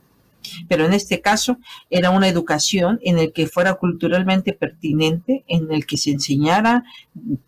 Pero 0.68 0.86
en 0.86 0.94
este 0.94 1.22
caso 1.22 1.58
era 1.90 2.10
una 2.10 2.28
educación 2.28 3.00
en 3.04 3.18
el 3.18 3.34
que 3.34 3.48
fuera 3.48 3.76
culturalmente 3.76 4.54
pertinente, 4.54 5.44
en 5.48 5.72
el 5.72 5.86
que 5.86 5.98
se 5.98 6.12
enseñara, 6.12 6.84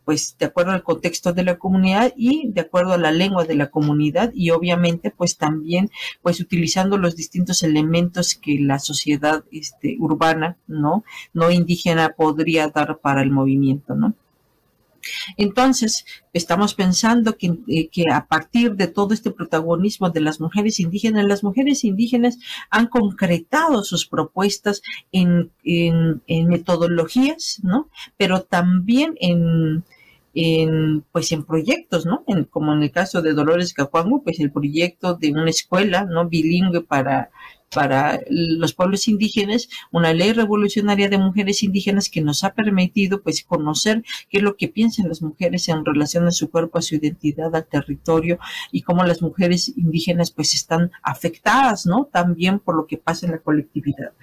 pues, 0.05 0.35
de 0.38 0.45
acuerdo 0.45 0.71
al 0.71 0.83
contexto 0.83 1.33
de 1.33 1.43
la 1.43 1.57
comunidad 1.57 2.13
y 2.15 2.49
de 2.49 2.61
acuerdo 2.61 2.93
a 2.93 2.97
la 2.97 3.11
lengua 3.11 3.45
de 3.45 3.55
la 3.55 3.67
comunidad 3.67 4.31
y 4.33 4.51
obviamente, 4.51 5.11
pues, 5.11 5.38
también, 5.38 5.89
pues, 6.21 6.39
utilizando 6.39 6.97
los 6.97 7.15
distintos 7.15 7.63
elementos 7.63 8.35
que 8.35 8.59
la 8.59 8.79
sociedad 8.79 9.43
este, 9.51 9.95
urbana, 9.99 10.57
¿no? 10.67 11.03
No 11.33 11.51
indígena 11.51 12.09
podría 12.09 12.69
dar 12.69 12.99
para 12.99 13.21
el 13.21 13.31
movimiento, 13.31 13.95
¿no? 13.95 14.13
Entonces, 15.37 16.05
estamos 16.33 16.73
pensando 16.73 17.35
eh, 17.67 17.89
que, 17.89 18.05
a 18.11 18.27
partir 18.27 18.75
de 18.75 18.87
todo 18.87 19.13
este 19.13 19.31
protagonismo 19.31 20.09
de 20.09 20.21
las 20.21 20.39
mujeres 20.39 20.79
indígenas, 20.79 21.25
las 21.25 21.43
mujeres 21.43 21.83
indígenas 21.83 22.37
han 22.69 22.87
concretado 22.87 23.83
sus 23.83 24.07
propuestas 24.07 24.81
en, 25.11 25.51
metodologías, 26.27 27.59
¿no? 27.63 27.89
Pero 28.17 28.41
también 28.43 29.15
en, 29.19 29.83
pues 31.11 31.31
en 31.31 31.43
proyectos, 31.43 32.05
¿no? 32.05 32.23
como 32.49 32.73
en 32.73 32.83
el 32.83 32.91
caso 32.91 33.21
de 33.21 33.33
Dolores 33.33 33.73
Cacuango, 33.73 34.21
pues 34.23 34.39
el 34.39 34.51
proyecto 34.51 35.15
de 35.15 35.31
una 35.31 35.49
escuela, 35.49 36.05
¿no? 36.05 36.29
Bilingüe 36.29 36.81
para 36.81 37.29
para 37.73 38.19
los 38.29 38.73
pueblos 38.73 39.07
indígenas, 39.07 39.69
una 39.91 40.13
ley 40.13 40.33
revolucionaria 40.33 41.09
de 41.09 41.17
mujeres 41.17 41.63
indígenas 41.63 42.09
que 42.09 42.21
nos 42.21 42.43
ha 42.43 42.53
permitido 42.53 43.21
pues 43.21 43.43
conocer 43.43 44.03
qué 44.29 44.38
es 44.38 44.43
lo 44.43 44.55
que 44.55 44.67
piensan 44.67 45.07
las 45.07 45.21
mujeres 45.21 45.69
en 45.69 45.85
relación 45.85 46.27
a 46.27 46.31
su 46.31 46.49
cuerpo, 46.49 46.79
a 46.79 46.81
su 46.81 46.95
identidad, 46.95 47.55
al 47.55 47.67
territorio 47.67 48.39
y 48.71 48.81
cómo 48.81 49.03
las 49.03 49.21
mujeres 49.21 49.69
indígenas 49.77 50.31
pues 50.31 50.53
están 50.53 50.91
afectadas, 51.03 51.85
¿no? 51.85 52.09
También 52.11 52.59
por 52.59 52.75
lo 52.75 52.88
que 52.88 52.97
pasa 52.97 53.25
en 53.25 53.33
la 53.33 53.39
colectividad. 53.39 54.13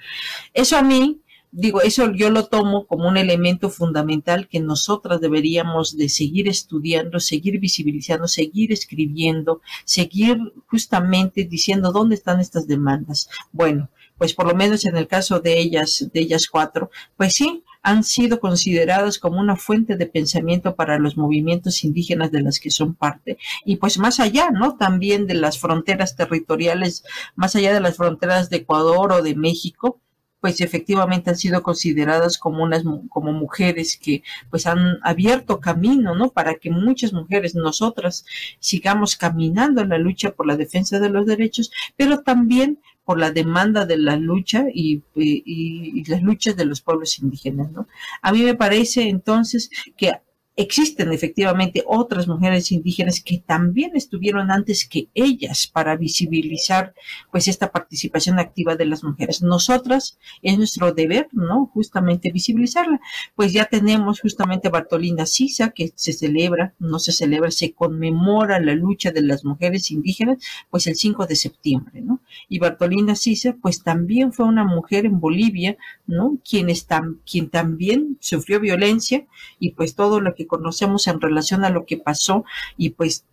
Eso 0.53 0.77
a 0.77 0.83
mí 0.83 1.21
digo, 1.57 1.81
eso 1.81 2.13
yo 2.13 2.29
lo 2.29 2.47
tomo 2.47 2.87
como 2.87 3.09
un 3.09 3.17
elemento 3.17 3.71
fundamental 3.71 4.47
que 4.47 4.61
nosotras 4.61 5.23
deberíamos 5.23 5.97
de 5.97 6.11
seguir 6.11 6.49
estudiando, 6.49 7.19
seguir 7.19 7.59
visibilizando, 7.59 8.29
seguir 8.29 8.73
escribiendo, 8.73 9.63
seguir 9.85 10.39
justamente 10.67 11.45
diciendo 11.45 11.93
dónde 11.93 12.15
están 12.15 12.41
estas 12.41 12.67
demandas. 12.69 13.31
Bueno, 13.53 13.89
pues 14.19 14.35
por 14.35 14.47
lo 14.47 14.55
menos 14.55 14.85
en 14.85 14.99
el 14.99 15.07
caso 15.07 15.41
de 15.41 15.59
ellas, 15.59 16.11
de 16.13 16.21
ellas 16.21 16.47
cuatro, 16.47 16.91
pues 17.17 17.33
sí, 17.33 17.65
han 17.83 18.05
sido 18.05 18.39
consideradas 18.39 19.19
como 19.19 19.41
una 19.41 19.57
fuente 19.57 19.97
de 19.97 20.07
pensamiento 20.07 20.75
para 20.75 20.99
los 20.99 21.17
movimientos 21.17 21.85
indígenas 21.85 22.33
de 22.33 22.43
las 22.43 22.61
que 22.61 22.71
son 22.71 22.95
parte. 22.95 23.39
Y 23.65 23.77
pues 23.77 23.99
más 23.99 24.21
allá, 24.21 24.51
¿no? 24.51 24.77
También 24.77 25.27
de 25.27 25.35
las 25.35 25.59
fronteras 25.59 26.17
territoriales, 26.17 27.05
más 27.35 27.57
allá 27.57 27.73
de 27.73 27.81
las 27.81 27.97
fronteras 27.97 28.51
de 28.51 28.59
Ecuador 28.59 29.13
o 29.13 29.23
de 29.23 29.35
México, 29.37 30.01
pues 30.47 30.61
efectivamente 30.61 31.31
han 31.31 31.37
sido 31.37 31.61
consideradas 31.65 32.39
como 32.39 32.63
unas 32.63 32.85
como 33.09 33.33
mujeres 33.33 33.99
que 34.01 34.23
pues 34.49 34.65
han 34.69 35.01
abierto 35.03 35.59
camino, 35.59 36.15
¿no? 36.15 36.31
Para 36.31 36.55
que 36.55 36.71
muchas 36.71 37.13
mujeres, 37.13 37.57
nosotras, 37.57 38.25
sigamos 38.61 39.17
caminando 39.17 39.81
en 39.81 39.89
la 39.89 39.99
lucha 39.99 40.31
por 40.31 40.47
la 40.47 40.57
defensa 40.57 41.01
de 41.01 41.09
los 41.09 41.27
derechos, 41.27 41.73
pero 41.97 42.21
también 42.21 42.79
por 43.05 43.19
la 43.19 43.33
demanda 43.33 43.87
de 43.87 43.97
la 43.97 44.17
lucha 44.17 44.67
y, 44.73 45.03
y, 45.17 45.43
y, 45.45 46.05
las 46.05 46.23
luchas 46.23 46.55
de 46.55 46.65
los 46.65 46.81
pueblos 46.81 47.19
indígenas, 47.19 47.73
¿no? 47.73 47.89
A 48.23 48.31
mí 48.31 48.45
me 48.45 48.55
parece 48.55 49.09
entonces 49.09 49.69
que 49.97 50.13
existen 50.57 51.13
efectivamente 51.13 51.85
otras 51.87 52.27
mujeres 52.27 52.73
indígenas 52.73 53.21
que 53.21 53.43
también 53.47 53.95
estuvieron 53.95 54.51
antes 54.51 54.89
que 54.89 55.09
ellas 55.15 55.67
para 55.67 55.97
visibilizar 55.97 56.95
pues 57.31 57.47
esta 57.47 57.71
participación 57.71 58.39
activa 58.39 58.75
de 58.75 58.87
las 58.87 59.05
mujeres. 59.05 59.43
Nosotras 59.43 60.19
es 60.41 60.57
nuestro 60.57 60.93
deber, 60.93 61.29
¿no? 61.33 61.71
Justamente 61.75 62.33
visibilizarla. 62.33 63.01
Pues 63.35 63.53
ya 63.53 63.67
tenemos 63.67 64.21
justamente 64.21 64.71
Bartolina 64.71 65.27
Sisa 65.27 65.71
que 65.71 65.93
se 65.95 66.15
celebra, 66.15 66.75
no 66.79 66.99
se 66.99 67.13
celebra, 67.13 67.51
se 67.51 67.75
conmemora 67.75 68.59
la 68.59 68.75
lucha 68.75 69.11
de 69.11 69.21
las 69.21 69.45
mujeres 69.45 69.91
indígenas 69.91 70.39
pues 70.71 70.87
el 70.87 70.97
5 70.97 71.27
de 71.27 71.37
septiembre, 71.37 72.01
¿no? 72.01 72.21
Y 72.49 72.61
Bartolina 72.61 73.15
Sisa 73.15 73.55
pues 73.61 73.83
también 73.83 74.33
fue 74.33 74.47
una 74.47 74.65
mujer 74.65 75.05
en 75.05 75.21
Bolivia, 75.21 75.77
¿no? 76.07 76.39
Quien, 76.49 76.71
está, 76.71 77.03
quien 77.31 77.51
también 77.51 78.17
sufrió 78.21 78.59
violencia 78.59 79.27
y 79.61 79.73
pues 79.73 79.95
todo 79.95 80.21
lo 80.21 80.35
que 80.35 80.46
conocemos 80.47 81.07
en 81.07 81.21
relación 81.21 81.65
a 81.65 81.71
lo 81.71 81.87
que 81.87 81.97
pasó 81.97 82.45
y 82.77 82.91
pues 82.91 83.25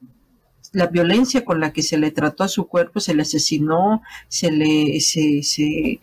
la 0.72 0.88
violencia 0.88 1.46
con 1.46 1.60
la 1.60 1.72
que 1.72 1.84
se 1.84 1.98
le 1.98 2.12
trató 2.12 2.44
a 2.44 2.48
su 2.48 2.68
cuerpo, 2.68 3.00
se 3.00 3.14
le 3.14 3.22
asesinó, 3.22 4.02
se 4.28 4.52
le, 4.52 5.00
se, 5.00 5.44
se 5.44 6.00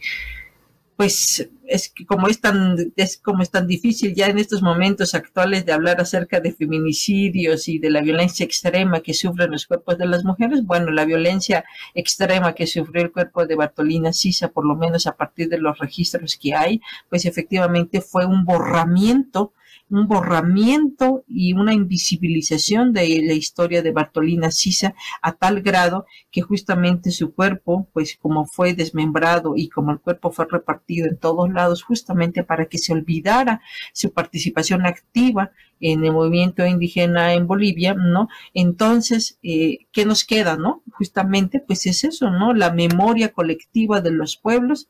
pues 1.01 1.49
es 1.67 1.89
que 1.89 2.05
como 2.05 2.29
es 2.29 2.43
tan 2.43 2.77
es 2.95 3.17
como 3.17 3.43
es 3.43 3.51
tan 3.51 3.67
difícil 3.67 4.15
ya 4.15 4.27
en 4.27 4.39
estos 4.39 4.61
momentos 4.61 5.15
actuales 5.15 5.65
de 5.65 5.73
hablar 5.73 5.99
acerca 5.99 6.41
de 6.41 6.53
feminicidios 6.53 7.69
y 7.69 7.79
de 7.79 7.89
la 7.89 8.03
violencia 8.03 8.45
extrema 8.45 9.01
que 9.01 9.15
sufren 9.15 9.51
los 9.51 9.67
cuerpos 9.67 9.97
de 9.97 10.07
las 10.07 10.27
mujeres, 10.27 10.63
bueno, 10.63 10.91
la 10.91 11.07
violencia 11.07 11.65
extrema 11.95 12.55
que 12.55 12.67
sufrió 12.67 13.03
el 13.03 13.13
cuerpo 13.13 13.47
de 13.47 13.55
Bartolina 13.55 14.13
Sisa, 14.13 14.49
por 14.49 14.67
lo 14.67 14.77
menos 14.77 15.07
a 15.07 15.17
partir 15.17 15.49
de 15.49 15.57
los 15.57 15.79
registros 15.79 16.37
que 16.37 16.55
hay, 16.55 16.83
pues 17.09 17.25
efectivamente 17.25 18.03
fue 18.03 18.27
un 18.27 18.45
borramiento 18.45 19.55
un 19.91 20.07
borramiento 20.07 21.25
y 21.29 21.53
una 21.53 21.75
invisibilización 21.75 22.93
de 22.93 23.23
la 23.25 23.35
historia 23.35 23.83
de 23.83 23.93
Bartolina 23.93 24.51
Sisa 24.51 24.95
a 25.21 25.33
tal 25.33 25.63
grado 25.63 26.07
que 26.31 26.43
justamente 26.43 27.11
su 27.11 27.35
cuerpo, 27.35 27.89
pues 27.93 28.17
como 28.21 28.47
fue 28.47 28.75
desmembrado 28.75 29.55
y 29.57 29.69
como 29.69 29.91
el 29.93 30.01
cuerpo 30.01 30.31
fue 30.31 30.47
repartido 30.49 31.09
en 31.09 31.19
todos 31.19 31.51
lados, 31.51 31.83
justamente 31.83 32.45
para 32.45 32.67
que 32.67 32.79
se 32.79 32.93
olvidara 32.93 33.61
su 33.93 34.13
participación 34.13 34.87
activa 34.87 35.51
en 35.81 36.05
el 36.05 36.13
movimiento 36.13 36.65
indígena 36.67 37.35
en 37.35 37.47
Bolivia, 37.47 37.95
¿no? 37.95 38.29
Entonces, 38.55 39.39
eh, 39.43 39.87
¿qué 39.93 40.05
nos 40.05 40.25
queda, 40.25 40.57
no? 40.57 40.83
Justamente, 40.93 41.61
pues 41.61 41.87
es 41.87 42.05
eso, 42.05 42.31
¿no? 42.31 42.53
La 42.55 42.73
memoria 42.73 43.33
colectiva 43.33 44.01
de 44.01 44.11
los 44.11 44.37
pueblos 44.37 44.89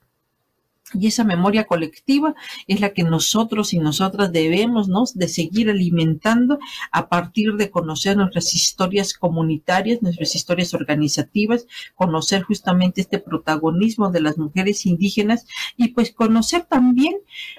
y 0.95 1.07
esa 1.07 1.25
memoria 1.25 1.65
colectiva 1.65 2.35
es 2.67 2.81
la 2.81 2.93
que 2.93 3.03
nosotros 3.03 3.73
y 3.73 3.79
nosotras 3.79 4.33
debemos 4.33 4.89
¿no? 4.89 5.05
de 5.15 5.29
seguir 5.29 5.71
alimentando 5.71 6.59
a 6.91 7.09
partir 7.09 7.55
de 7.55 7.71
conocer 7.71 8.17
nuestras 8.17 8.55
historias 8.55 9.15
comunitarias, 9.15 10.03
nuestras 10.03 10.35
historias 10.35 10.75
organizativas, 10.75 11.67
conocer 11.95 12.43
justamente 12.43 13.01
este 13.01 13.19
protagonismo 13.19 14.11
de 14.11 14.21
las 14.21 14.39
mujeres 14.39 14.87
indígenas 14.87 15.47
y 15.77 15.89
pues 15.89 16.13
conocer 16.13 16.65
también 16.65 17.17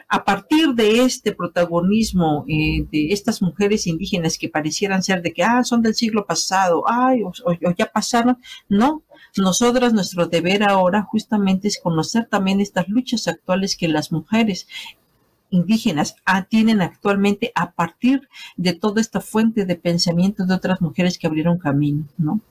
a 0.08 0.24
partir 0.26 0.74
de 0.74 1.02
este 1.02 1.32
protagonismo 1.32 2.46
eh, 2.48 2.86
de 2.92 3.14
estas 3.14 3.42
mujeres 3.42 3.88
indígenas 3.88 4.38
que 4.38 4.50
parecieran 4.50 5.04
ser 5.04 5.22
de 5.22 5.34
que, 5.34 5.44
ah, 5.44 5.64
son 5.64 5.82
del 5.82 5.96
siglo 5.96 6.26
pasado, 6.26 6.84
ay, 6.88 7.22
o 7.24 7.34
ya 7.78 7.86
pasaron, 7.86 8.38
no, 8.68 9.04
nosotras, 9.38 9.94
nuestro 9.94 10.28
deber 10.28 10.64
ahora 10.64 11.04
justamente 11.04 11.68
es 11.68 11.80
conocer 11.80 12.26
también 12.26 12.60
estas 12.60 12.88
luchas 12.90 13.28
actuales 13.28 13.76
que 13.76 13.88
las 13.88 14.12
mujeres 14.12 14.68
indígenas 15.50 16.16
ah, 16.26 16.46
tienen 16.46 16.82
actualmente 16.82 17.52
a 17.56 17.72
partir 17.72 18.30
de 18.58 18.74
toda 18.74 19.02
esta 19.02 19.22
fuente 19.22 19.66
de 19.66 19.76
pensamiento 19.76 20.46
de 20.46 20.56
otras 20.56 20.82
mujeres 20.82 21.18
que 21.18 21.28
abrieron 21.28 21.58
camino, 21.58 22.06
¿no? 22.18 22.42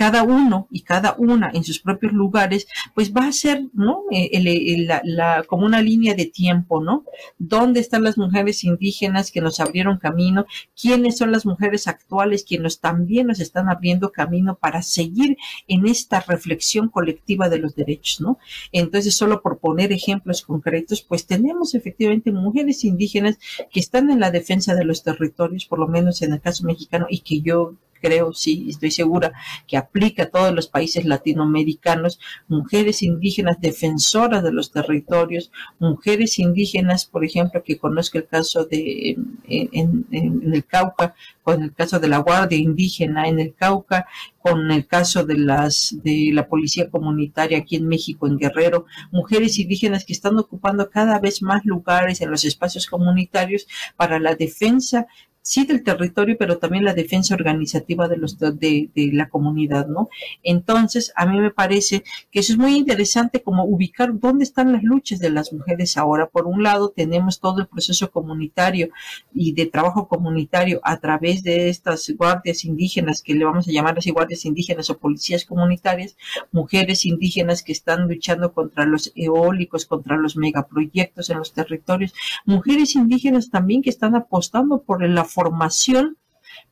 Cada 0.00 0.22
uno 0.22 0.66
y 0.70 0.80
cada 0.80 1.14
una 1.18 1.50
en 1.52 1.62
sus 1.62 1.78
propios 1.78 2.14
lugares, 2.14 2.66
pues 2.94 3.12
va 3.12 3.26
a 3.26 3.32
ser, 3.32 3.66
¿no? 3.74 4.04
Eh, 4.10 4.86
la, 5.04 5.44
como 5.46 5.66
una 5.66 5.82
línea 5.82 6.14
de 6.14 6.24
tiempo, 6.24 6.82
¿no? 6.82 7.04
¿Dónde 7.38 7.80
están 7.80 8.04
las 8.04 8.16
mujeres 8.16 8.64
indígenas 8.64 9.30
que 9.30 9.42
nos 9.42 9.60
abrieron 9.60 9.98
camino? 9.98 10.46
¿Quiénes 10.74 11.18
son 11.18 11.32
las 11.32 11.44
mujeres 11.44 11.86
actuales 11.86 12.44
quienes 12.44 12.80
también 12.80 13.26
nos 13.26 13.40
están 13.40 13.68
abriendo 13.68 14.10
camino 14.10 14.56
para 14.56 14.80
seguir 14.80 15.36
en 15.68 15.86
esta 15.86 16.20
reflexión 16.20 16.88
colectiva 16.88 17.50
de 17.50 17.58
los 17.58 17.74
derechos, 17.74 18.22
¿no? 18.22 18.38
Entonces, 18.72 19.14
solo 19.14 19.42
por 19.42 19.58
poner 19.58 19.92
ejemplos 19.92 20.40
concretos, 20.40 21.02
pues 21.02 21.26
tenemos 21.26 21.74
efectivamente 21.74 22.32
mujeres 22.32 22.84
indígenas 22.84 23.38
que 23.70 23.80
están 23.80 24.10
en 24.10 24.20
la 24.20 24.30
defensa 24.30 24.74
de 24.74 24.86
los 24.86 25.02
territorios, 25.02 25.66
por 25.66 25.78
lo 25.78 25.88
menos 25.88 26.22
en 26.22 26.32
el 26.32 26.40
caso 26.40 26.64
mexicano, 26.64 27.06
y 27.10 27.18
que 27.18 27.42
yo 27.42 27.74
creo, 28.00 28.32
sí, 28.32 28.66
estoy 28.68 28.90
segura 28.90 29.32
que 29.66 29.76
aplica 29.76 30.24
a 30.24 30.30
todos 30.30 30.54
los 30.54 30.68
países 30.68 31.04
latinoamericanos, 31.04 32.20
mujeres 32.48 33.02
indígenas 33.02 33.60
defensoras 33.60 34.42
de 34.42 34.52
los 34.52 34.72
territorios, 34.72 35.50
mujeres 35.78 36.38
indígenas, 36.38 37.06
por 37.06 37.24
ejemplo, 37.24 37.62
que 37.62 37.78
conozco 37.78 38.18
el 38.18 38.26
caso 38.26 38.64
de 38.64 39.16
en, 39.48 40.06
el 40.10 40.64
Cauca, 40.64 41.14
con 41.42 41.62
el 41.62 41.72
caso 41.72 41.98
de 41.98 42.08
la 42.08 42.18
Guardia 42.18 42.58
Indígena 42.58 43.28
en 43.28 43.40
el 43.40 43.54
Cauca, 43.54 44.06
con 44.38 44.70
el 44.70 44.86
caso 44.86 45.24
de 45.24 45.36
las 45.36 45.96
de 46.02 46.30
la 46.32 46.48
policía 46.48 46.90
comunitaria 46.90 47.58
aquí 47.58 47.76
en 47.76 47.88
México, 47.88 48.26
en 48.26 48.38
Guerrero, 48.38 48.86
mujeres 49.10 49.58
indígenas 49.58 50.04
que 50.04 50.12
están 50.12 50.38
ocupando 50.38 50.90
cada 50.90 51.18
vez 51.18 51.42
más 51.42 51.64
lugares 51.64 52.20
en 52.20 52.30
los 52.30 52.44
espacios 52.44 52.86
comunitarios 52.86 53.66
para 53.96 54.18
la 54.18 54.34
defensa 54.34 55.06
sí 55.42 55.64
del 55.64 55.82
territorio, 55.82 56.36
pero 56.38 56.58
también 56.58 56.84
la 56.84 56.94
defensa 56.94 57.34
organizativa 57.34 58.08
de 58.08 58.16
los 58.16 58.38
de, 58.38 58.90
la 59.12 59.28
comunidad, 59.28 59.86
¿no? 59.86 60.08
Entonces, 60.42 61.12
a 61.16 61.26
mí 61.26 61.38
me 61.38 61.50
parece 61.50 62.04
que 62.30 62.40
eso 62.40 62.52
es 62.52 62.58
muy 62.58 62.76
interesante 62.76 63.42
como 63.42 63.64
ubicar 63.64 64.18
dónde 64.18 64.44
están 64.44 64.72
las 64.72 64.82
luchas 64.82 65.18
de 65.18 65.30
las 65.30 65.52
mujeres 65.52 65.96
ahora. 65.96 66.28
Por 66.28 66.46
un 66.46 66.62
lado, 66.62 66.90
tenemos 66.90 67.40
todo 67.40 67.60
el 67.60 67.66
proceso 67.66 68.10
comunitario 68.10 68.90
y 69.34 69.52
de 69.52 69.66
trabajo 69.66 70.08
comunitario 70.08 70.80
a 70.84 70.98
través 70.98 71.42
de 71.42 71.68
estas 71.68 72.12
guardias 72.16 72.64
indígenas, 72.64 73.22
que 73.22 73.34
le 73.34 73.44
vamos 73.44 73.66
a 73.66 73.72
llamar 73.72 73.98
así 73.98 74.10
guardias 74.10 74.44
indígenas 74.44 74.90
o 74.90 74.98
policías 74.98 75.44
comunitarias, 75.44 76.16
mujeres 76.52 77.06
indígenas 77.06 77.62
que 77.62 77.72
están 77.72 78.08
luchando 78.08 78.52
contra 78.52 78.84
los 78.84 79.12
eólicos, 79.14 79.86
contra 79.86 80.16
los 80.16 80.36
megaproyectos 80.36 81.30
en 81.30 81.38
los 81.38 81.52
territorios, 81.52 82.14
mujeres 82.44 82.94
indígenas 82.94 83.50
también 83.50 83.82
que 83.82 83.90
están 83.90 84.14
apostando 84.14 84.82
por 84.82 85.02
la 85.08 85.24
formación 85.30 86.18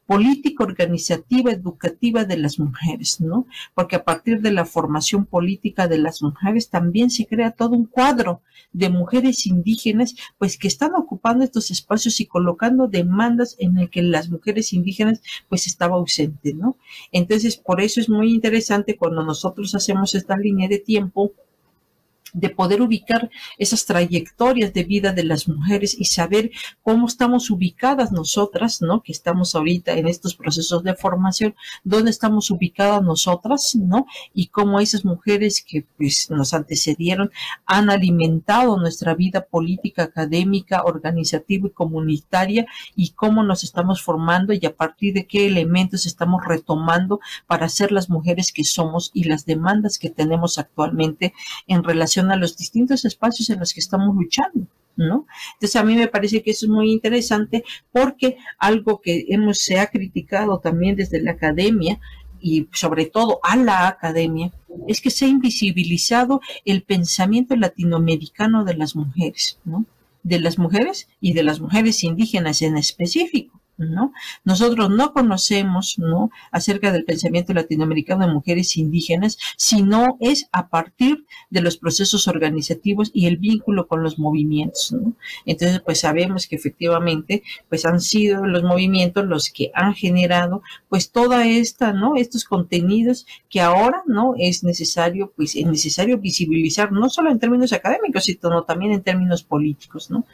política, 0.08 0.64
organizativa, 0.64 1.52
educativa 1.52 2.24
de 2.24 2.38
las 2.38 2.58
mujeres, 2.58 3.20
¿no? 3.20 3.46
Porque 3.74 3.96
a 3.96 4.04
partir 4.04 4.40
de 4.40 4.50
la 4.52 4.64
formación 4.64 5.26
política 5.26 5.86
de 5.86 5.98
las 5.98 6.22
mujeres 6.22 6.70
también 6.70 7.10
se 7.10 7.26
crea 7.26 7.50
todo 7.50 7.76
un 7.76 7.84
cuadro 7.84 8.40
de 8.72 8.88
mujeres 8.88 9.46
indígenas, 9.46 10.14
pues 10.38 10.56
que 10.56 10.66
están 10.66 10.94
ocupando 10.94 11.44
estos 11.44 11.70
espacios 11.70 12.20
y 12.20 12.26
colocando 12.26 12.88
demandas 12.88 13.54
en 13.58 13.76
el 13.76 13.90
que 13.90 14.02
las 14.02 14.30
mujeres 14.30 14.72
indígenas 14.72 15.20
pues 15.50 15.66
estaba 15.66 15.96
ausente, 15.96 16.54
¿no? 16.54 16.78
Entonces, 17.12 17.58
por 17.58 17.82
eso 17.82 18.00
es 18.00 18.08
muy 18.08 18.32
interesante 18.32 18.96
cuando 18.96 19.22
nosotros 19.22 19.74
hacemos 19.74 20.14
esta 20.14 20.38
línea 20.38 20.68
de 20.68 20.78
tiempo 20.78 21.34
de 22.32 22.50
poder 22.50 22.82
ubicar 22.82 23.30
esas 23.58 23.86
trayectorias 23.86 24.72
de 24.72 24.84
vida 24.84 25.12
de 25.12 25.24
las 25.24 25.48
mujeres 25.48 25.96
y 25.98 26.04
saber 26.06 26.50
cómo 26.82 27.06
estamos 27.06 27.50
ubicadas 27.50 28.12
nosotras, 28.12 28.82
¿no? 28.82 29.02
Que 29.02 29.12
estamos 29.12 29.54
ahorita 29.54 29.92
en 29.92 30.08
estos 30.08 30.34
procesos 30.34 30.82
de 30.82 30.94
formación, 30.94 31.54
dónde 31.84 32.10
estamos 32.10 32.50
ubicadas 32.50 33.02
nosotras, 33.02 33.74
¿no? 33.76 34.06
Y 34.34 34.48
cómo 34.48 34.80
esas 34.80 35.04
mujeres 35.04 35.64
que 35.66 35.86
pues 35.96 36.30
nos 36.30 36.54
antecedieron 36.54 37.30
han 37.66 37.90
alimentado 37.90 38.76
nuestra 38.76 39.14
vida 39.14 39.46
política, 39.46 40.04
académica, 40.04 40.82
organizativa 40.84 41.68
y 41.68 41.70
comunitaria 41.70 42.66
y 42.94 43.10
cómo 43.10 43.42
nos 43.42 43.64
estamos 43.64 44.02
formando 44.02 44.52
y 44.52 44.64
a 44.66 44.74
partir 44.74 45.14
de 45.14 45.26
qué 45.26 45.46
elementos 45.46 46.06
estamos 46.06 46.42
retomando 46.46 47.20
para 47.46 47.68
ser 47.68 47.92
las 47.92 48.10
mujeres 48.10 48.52
que 48.52 48.64
somos 48.64 49.10
y 49.14 49.24
las 49.24 49.46
demandas 49.46 49.98
que 49.98 50.10
tenemos 50.10 50.58
actualmente 50.58 51.34
en 51.66 51.84
relación 51.84 52.17
a 52.20 52.36
los 52.36 52.56
distintos 52.56 53.04
espacios 53.04 53.50
en 53.50 53.60
los 53.60 53.72
que 53.72 53.80
estamos 53.80 54.14
luchando. 54.14 54.66
¿No? 54.96 55.26
Entonces 55.54 55.76
a 55.76 55.84
mí 55.84 55.94
me 55.94 56.08
parece 56.08 56.42
que 56.42 56.50
eso 56.50 56.66
es 56.66 56.70
muy 56.70 56.90
interesante 56.90 57.62
porque 57.92 58.36
algo 58.58 59.00
que 59.00 59.26
hemos 59.28 59.58
se 59.58 59.78
ha 59.78 59.86
criticado 59.86 60.58
también 60.58 60.96
desde 60.96 61.22
la 61.22 61.30
academia 61.30 62.00
y 62.40 62.68
sobre 62.72 63.06
todo 63.06 63.38
a 63.44 63.56
la 63.56 63.86
academia 63.86 64.52
es 64.88 65.00
que 65.00 65.10
se 65.10 65.26
ha 65.26 65.28
invisibilizado 65.28 66.40
el 66.64 66.82
pensamiento 66.82 67.54
latinoamericano 67.54 68.64
de 68.64 68.74
las 68.74 68.96
mujeres, 68.96 69.60
¿no? 69.64 69.86
De 70.24 70.40
las 70.40 70.58
mujeres 70.58 71.08
y 71.20 71.32
de 71.32 71.44
las 71.44 71.60
mujeres 71.60 72.02
indígenas 72.02 72.62
en 72.62 72.76
específico. 72.76 73.60
¿No? 73.78 74.12
Nosotros 74.44 74.90
no 74.90 75.12
conocemos, 75.12 75.98
¿no? 75.98 76.30
Acerca 76.50 76.92
del 76.92 77.04
pensamiento 77.04 77.52
latinoamericano 77.54 78.26
de 78.26 78.32
mujeres 78.32 78.76
indígenas, 78.76 79.38
sino 79.56 80.16
es 80.20 80.48
a 80.52 80.68
partir 80.68 81.24
de 81.50 81.60
los 81.60 81.76
procesos 81.76 82.28
organizativos 82.28 83.10
y 83.14 83.26
el 83.26 83.36
vínculo 83.36 83.86
con 83.86 84.02
los 84.02 84.18
movimientos, 84.18 84.92
¿no? 84.92 85.14
Entonces, 85.46 85.80
pues 85.80 86.00
sabemos 86.00 86.46
que 86.46 86.56
efectivamente, 86.56 87.42
pues 87.68 87.86
han 87.86 88.00
sido 88.00 88.46
los 88.46 88.62
movimientos 88.62 89.24
los 89.26 89.50
que 89.50 89.70
han 89.74 89.94
generado, 89.94 90.62
pues 90.88 91.10
toda 91.10 91.46
esta, 91.46 91.92
¿no? 91.92 92.16
Estos 92.16 92.44
contenidos 92.44 93.26
que 93.48 93.60
ahora, 93.60 94.02
¿no? 94.06 94.34
Es 94.38 94.64
necesario, 94.64 95.32
pues 95.36 95.56
es 95.56 95.66
necesario 95.66 96.18
visibilizar, 96.18 96.92
no 96.92 97.08
solo 97.08 97.30
en 97.30 97.38
términos 97.38 97.72
académicos, 97.72 98.24
sino 98.24 98.62
también 98.64 98.92
en 98.92 99.02
términos 99.02 99.42
políticos, 99.42 100.10
¿no? 100.10 100.24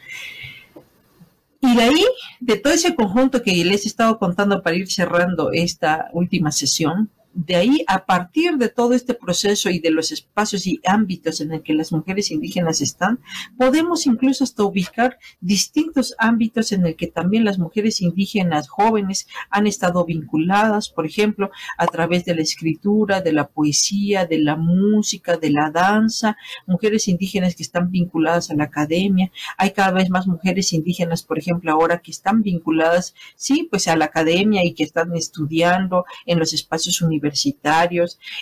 Y 1.65 1.75
de 1.75 1.83
ahí, 1.83 2.05
de 2.39 2.57
todo 2.57 2.73
ese 2.73 2.95
conjunto 2.95 3.41
que 3.41 3.51
les 3.65 3.85
he 3.85 3.87
estado 3.87 4.19
contando 4.19 4.61
para 4.61 4.75
ir 4.75 4.91
cerrando 4.91 5.51
esta 5.51 6.09
última 6.13 6.51
sesión, 6.51 7.09
de 7.35 7.57
ahí, 7.57 7.83
a 7.87 8.05
partir 8.05 8.57
de 8.57 8.69
todo 8.69 8.93
este 8.93 9.13
proceso 9.13 9.69
y 9.69 9.79
de 9.79 9.91
los 9.91 10.13
espacios 10.13 10.65
y 10.65 10.79
ámbitos 10.85 11.41
en 11.41 11.51
el 11.51 11.63
que 11.63 11.73
las 11.73 11.91
mujeres 11.91 12.31
indígenas 12.31 12.79
están, 12.79 13.19
podemos 13.57 14.07
incluso 14.07 14.45
hasta 14.45 14.63
ubicar 14.63 15.19
distintos 15.41 16.15
ámbitos 16.17 16.71
en 16.71 16.85
el 16.85 16.95
que 16.95 17.07
también 17.07 17.43
las 17.43 17.59
mujeres 17.59 17.99
indígenas 17.99 18.69
jóvenes 18.69 19.27
han 19.49 19.67
estado 19.67 20.05
vinculadas, 20.05 20.89
por 20.89 21.05
ejemplo, 21.05 21.51
a 21.77 21.87
través 21.87 22.23
de 22.23 22.35
la 22.35 22.41
escritura, 22.41 23.19
de 23.19 23.33
la 23.33 23.49
poesía, 23.49 24.25
de 24.25 24.39
la 24.39 24.55
música, 24.55 25.35
de 25.35 25.49
la 25.51 25.69
danza, 25.71 26.37
mujeres 26.65 27.09
indígenas 27.09 27.55
que 27.55 27.63
están 27.63 27.91
vinculadas 27.91 28.49
a 28.49 28.55
la 28.55 28.63
academia. 28.63 29.29
Hay 29.57 29.71
cada 29.71 29.91
vez 29.91 30.09
más 30.09 30.25
mujeres 30.25 30.71
indígenas, 30.71 31.23
por 31.23 31.37
ejemplo, 31.37 31.69
ahora 31.73 31.99
que 31.99 32.11
están 32.11 32.43
vinculadas, 32.43 33.13
sí, 33.35 33.67
pues 33.69 33.89
a 33.89 33.97
la 33.97 34.05
academia 34.05 34.63
y 34.63 34.73
que 34.73 34.83
están 34.83 35.13
estudiando 35.17 36.05
en 36.25 36.39
los 36.39 36.53
espacios 36.53 37.01
universitarios. 37.01 37.24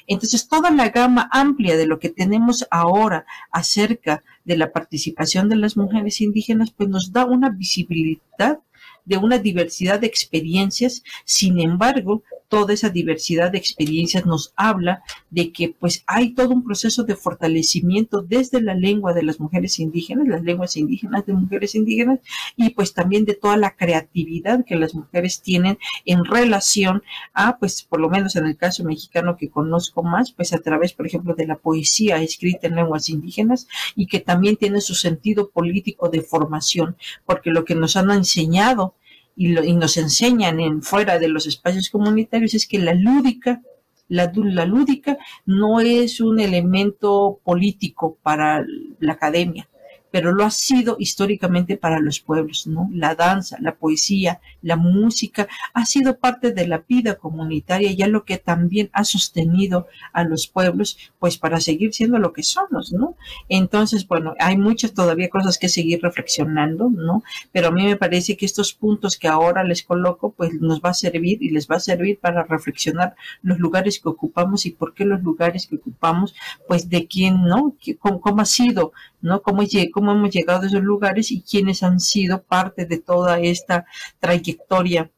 Entonces, 0.08 0.48
toda 0.48 0.72
la 0.72 0.90
gama 0.90 1.30
amplia 1.32 1.78
de 1.78 1.86
lo 1.86 2.00
que 2.00 2.10
tenemos 2.10 2.66
ahora 2.72 3.26
acerca 3.52 4.24
de 4.46 4.58
la 4.58 4.72
participación 4.72 5.50
de 5.50 5.56
las 5.56 5.78
mujeres 5.78 6.22
indígenas, 6.22 6.72
pues 6.72 6.90
nos 6.90 7.12
da 7.12 7.26
una 7.26 7.50
visibilidad 7.50 8.60
de 9.06 9.18
una 9.18 9.38
diversidad 9.38 10.00
de 10.00 10.08
experiencias. 10.08 11.04
Sin 11.26 11.60
embargo, 11.60 12.24
toda 12.54 12.76
esa 12.76 12.90
diversidad 12.90 13.52
de 13.52 13.58
experiencias 13.58 14.28
nos 14.28 14.54
habla 14.56 15.02
de 15.32 15.52
que 15.52 15.70
pues 15.70 16.04
hay 16.06 16.36
todo 16.36 16.50
un 16.50 16.64
proceso 16.64 17.04
de 17.04 17.16
fortalecimiento 17.16 18.22
desde 18.22 18.62
la 18.62 18.76
lengua 18.76 19.12
de 19.16 19.24
las 19.24 19.40
mujeres 19.40 19.80
indígenas, 19.80 20.28
las 20.28 20.44
lenguas 20.44 20.78
indígenas 20.78 21.26
de 21.26 21.34
mujeres 21.34 21.74
indígenas 21.74 22.20
y 22.56 22.70
pues 22.70 22.94
también 22.94 23.26
de 23.26 23.34
toda 23.34 23.58
la 23.58 23.76
creatividad 23.76 24.66
que 24.66 24.76
las 24.76 24.94
mujeres 24.94 25.42
tienen 25.42 25.80
en 26.06 26.26
relación 26.26 27.02
a 27.34 27.58
pues 27.58 27.82
por 27.82 28.00
lo 28.00 28.08
menos 28.08 28.36
en 28.36 28.46
el 28.46 28.56
caso 28.56 28.84
mexicano 28.84 29.36
que 29.36 29.50
conozco 29.50 30.04
más, 30.04 30.32
pues 30.32 30.54
a 30.54 30.60
través 30.60 30.94
por 30.94 31.08
ejemplo 31.08 31.34
de 31.34 31.48
la 31.48 31.58
poesía 31.58 32.22
escrita 32.22 32.68
en 32.68 32.76
lenguas 32.76 33.10
indígenas 33.10 33.68
y 33.96 34.06
que 34.06 34.20
también 34.20 34.58
tiene 34.58 34.80
su 34.80 34.94
sentido 34.94 35.50
político 35.50 36.08
de 36.08 36.22
formación, 36.22 36.98
porque 37.26 37.50
lo 37.50 37.66
que 37.66 37.74
nos 37.74 37.96
han 37.96 38.12
enseñado 38.12 38.94
y, 39.36 39.74
nos 39.74 39.98
enseñan 39.98 40.60
en 40.60 40.82
fuera 40.82 41.20
de 41.20 41.28
los 41.28 41.46
espacios 41.48 41.90
comunitarios 41.90 42.54
es 42.54 42.68
que 42.68 42.80
la 42.80 42.94
lúdica, 42.94 43.62
la, 44.08 44.32
la 44.36 44.66
lúdica 44.66 45.18
no 45.46 45.80
es 45.80 46.20
un 46.20 46.40
elemento 46.40 47.40
político 47.44 48.18
para 48.22 48.66
la 49.00 49.14
academia, 49.14 49.68
pero 50.14 50.32
lo 50.32 50.46
ha 50.46 50.52
sido 50.52 50.96
históricamente 51.00 51.76
para 51.76 52.00
los 52.00 52.20
pueblos, 52.20 52.68
¿no? 52.68 52.88
La 52.94 53.16
danza, 53.16 53.58
la 53.60 53.74
poesía, 53.74 54.42
la 54.62 54.76
música 54.76 55.48
ha 55.74 55.88
sido 55.88 56.20
parte 56.20 56.52
de 56.52 56.68
la 56.68 56.84
vida 56.88 57.16
comunitaria, 57.16 57.92
ya 57.94 58.06
lo 58.06 58.24
que 58.24 58.38
también 58.38 58.92
ha 58.94 59.06
sostenido 59.06 59.88
a 60.14 60.24
los 60.24 60.46
pueblos, 60.46 61.00
pues 61.18 61.40
para 61.40 61.60
seguir 61.60 61.96
siendo 61.96 62.20
lo 62.20 62.32
que 62.32 62.44
somos, 62.44 62.94
¿no? 62.94 63.16
Entonces, 63.50 64.08
bueno, 64.08 64.36
hay 64.38 64.56
muchas 64.56 64.94
todavía 64.94 65.30
cosas 65.30 65.58
que 65.58 65.68
seguir 65.68 66.00
reflexionando, 66.04 66.92
¿no? 66.92 67.24
Pero 67.52 67.70
a 67.70 67.72
mí 67.72 67.84
me 67.84 67.98
parece 67.98 68.38
que 68.38 68.46
estos 68.46 68.72
puntos 68.72 69.18
que 69.18 69.28
ahora 69.28 69.64
les 69.64 69.82
coloco, 69.82 70.32
pues 70.34 70.54
nos 70.62 70.80
va 70.80 70.92
a 70.92 70.94
servir 70.94 71.42
y 71.42 71.50
les 71.50 71.68
va 71.68 71.78
a 71.78 71.80
servir 71.80 72.20
para 72.20 72.44
reflexionar 72.44 73.16
los 73.42 73.58
lugares 73.58 74.00
que 74.00 74.10
ocupamos 74.10 74.68
y 74.68 74.72
por 74.74 74.94
qué 74.94 75.06
los 75.06 75.24
lugares 75.24 75.66
que 75.66 75.78
ocupamos, 75.78 76.36
pues 76.68 76.88
de 76.88 77.08
quién, 77.08 77.46
¿no? 77.46 77.76
¿Cómo, 78.00 78.22
cómo 78.22 78.42
ha 78.44 78.46
sido 78.46 78.92
¿no? 79.24 79.42
¿Cómo, 79.42 79.64
cómo 79.94 80.03
hemos 80.12 80.32
llegado 80.32 80.64
a 80.64 80.68
esos 80.68 80.84
lugares 80.84 81.32
y 81.32 81.42
quiénes 81.42 81.84
han 81.84 82.00
sido 82.00 82.42
parte 82.42 82.86
de 82.86 82.98
toda 82.98 83.40
esta 83.40 83.86
trayectoria 84.20 85.10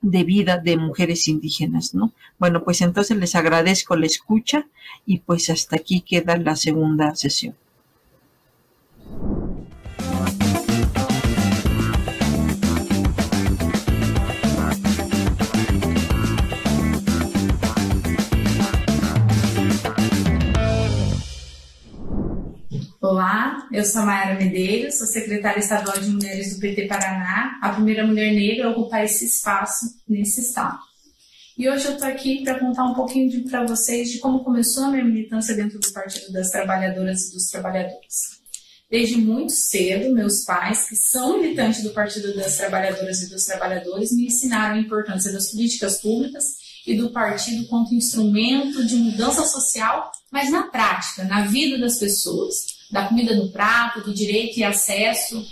de 0.00 0.24
vida 0.24 0.58
de 0.58 0.76
mujeres 0.76 1.28
indígenas, 1.28 1.94
¿no? 1.94 2.12
Bueno, 2.38 2.64
pues 2.64 2.80
entonces 2.82 3.16
les 3.16 3.34
agradezco 3.34 3.96
la 3.96 4.06
escucha 4.06 4.68
y 5.06 5.18
pues 5.18 5.50
hasta 5.50 5.76
aquí 5.76 6.00
queda 6.02 6.36
la 6.36 6.56
segunda 6.56 7.14
sesión. 7.14 7.54
Eu 23.70 23.84
sou 23.84 24.02
Mayara 24.02 24.38
Medeiros, 24.38 24.96
sou 24.96 25.06
secretária 25.06 25.60
estadual 25.60 25.98
de 25.98 26.08
Mulheres 26.08 26.54
do 26.54 26.60
PT 26.60 26.86
Paraná, 26.86 27.58
a 27.60 27.70
primeira 27.70 28.06
mulher 28.06 28.32
negra 28.32 28.66
a 28.66 28.70
ocupar 28.70 29.04
esse 29.04 29.26
espaço 29.26 29.86
nesse 30.08 30.40
estado. 30.40 30.78
E 31.56 31.68
hoje 31.68 31.86
eu 31.86 31.94
estou 31.94 32.08
aqui 32.08 32.42
para 32.44 32.58
contar 32.58 32.84
um 32.84 32.94
pouquinho 32.94 33.48
para 33.48 33.66
vocês 33.66 34.10
de 34.10 34.18
como 34.18 34.44
começou 34.44 34.84
a 34.84 34.90
minha 34.90 35.04
militância 35.04 35.54
dentro 35.54 35.78
do 35.78 35.92
Partido 35.92 36.32
das 36.32 36.50
Trabalhadoras 36.50 37.28
e 37.28 37.32
dos 37.32 37.48
Trabalhadores. 37.48 38.38
Desde 38.90 39.16
muito 39.16 39.52
cedo, 39.52 40.14
meus 40.14 40.44
pais, 40.44 40.88
que 40.88 40.96
são 40.96 41.38
militantes 41.38 41.82
do 41.82 41.90
Partido 41.90 42.34
das 42.34 42.56
Trabalhadoras 42.56 43.22
e 43.22 43.28
dos 43.28 43.44
Trabalhadores, 43.44 44.12
me 44.12 44.26
ensinaram 44.26 44.76
a 44.76 44.80
importância 44.80 45.30
das 45.30 45.50
políticas 45.50 46.00
públicas 46.00 46.56
e 46.86 46.96
do 46.96 47.10
partido 47.10 47.66
quanto 47.68 47.94
instrumento 47.94 48.86
de 48.86 48.96
mudança 48.96 49.44
social, 49.44 50.10
mas 50.30 50.50
na 50.50 50.68
prática, 50.68 51.24
na 51.24 51.44
vida 51.44 51.76
das 51.76 51.98
pessoas 51.98 52.77
da 52.90 53.06
comida 53.06 53.34
no 53.34 53.50
prato, 53.50 54.02
do 54.02 54.14
direito 54.14 54.58
e 54.58 54.64
acesso 54.64 55.44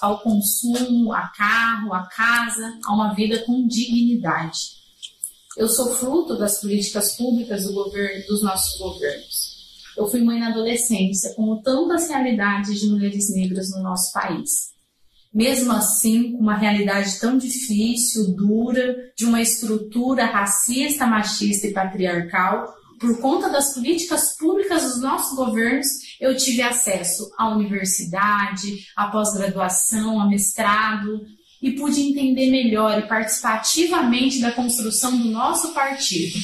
ao 0.00 0.20
consumo, 0.20 1.12
a 1.12 1.28
carro, 1.28 1.94
a 1.94 2.06
casa, 2.06 2.78
a 2.84 2.94
uma 2.94 3.14
vida 3.14 3.42
com 3.44 3.66
dignidade. 3.66 4.58
Eu 5.56 5.68
sou 5.68 5.94
fruto 5.94 6.36
das 6.36 6.60
políticas 6.60 7.16
públicas 7.16 7.64
do 7.64 7.72
governo, 7.72 8.26
dos 8.26 8.42
nossos 8.42 8.78
governos. 8.78 9.52
Eu 9.96 10.08
fui 10.08 10.22
mãe 10.22 10.40
na 10.40 10.48
adolescência, 10.48 11.34
como 11.34 11.62
tantas 11.62 12.08
realidades 12.08 12.80
de 12.80 12.86
mulheres 12.86 13.30
negras 13.34 13.70
no 13.70 13.82
nosso 13.82 14.12
país. 14.12 14.72
Mesmo 15.32 15.72
assim, 15.72 16.32
com 16.32 16.38
uma 16.38 16.56
realidade 16.56 17.18
tão 17.18 17.38
difícil, 17.38 18.34
dura, 18.34 18.94
de 19.16 19.24
uma 19.24 19.40
estrutura 19.40 20.24
racista, 20.26 21.06
machista 21.06 21.66
e 21.66 21.72
patriarcal, 21.72 22.74
por 22.98 23.20
conta 23.20 23.48
das 23.48 23.74
políticas 23.74 24.36
públicas 24.36 24.82
dos 24.82 25.00
nossos 25.00 25.36
governos, 25.36 25.86
eu 26.22 26.36
tive 26.36 26.62
acesso 26.62 27.32
à 27.36 27.48
universidade, 27.48 28.86
à 28.94 29.08
pós-graduação, 29.08 30.20
a 30.20 30.28
mestrado 30.28 31.26
e 31.60 31.72
pude 31.72 32.00
entender 32.00 32.48
melhor 32.48 32.96
e 32.96 33.08
participar 33.08 33.56
ativamente 33.56 34.40
da 34.40 34.52
construção 34.52 35.18
do 35.18 35.28
nosso 35.28 35.74
partido. 35.74 36.38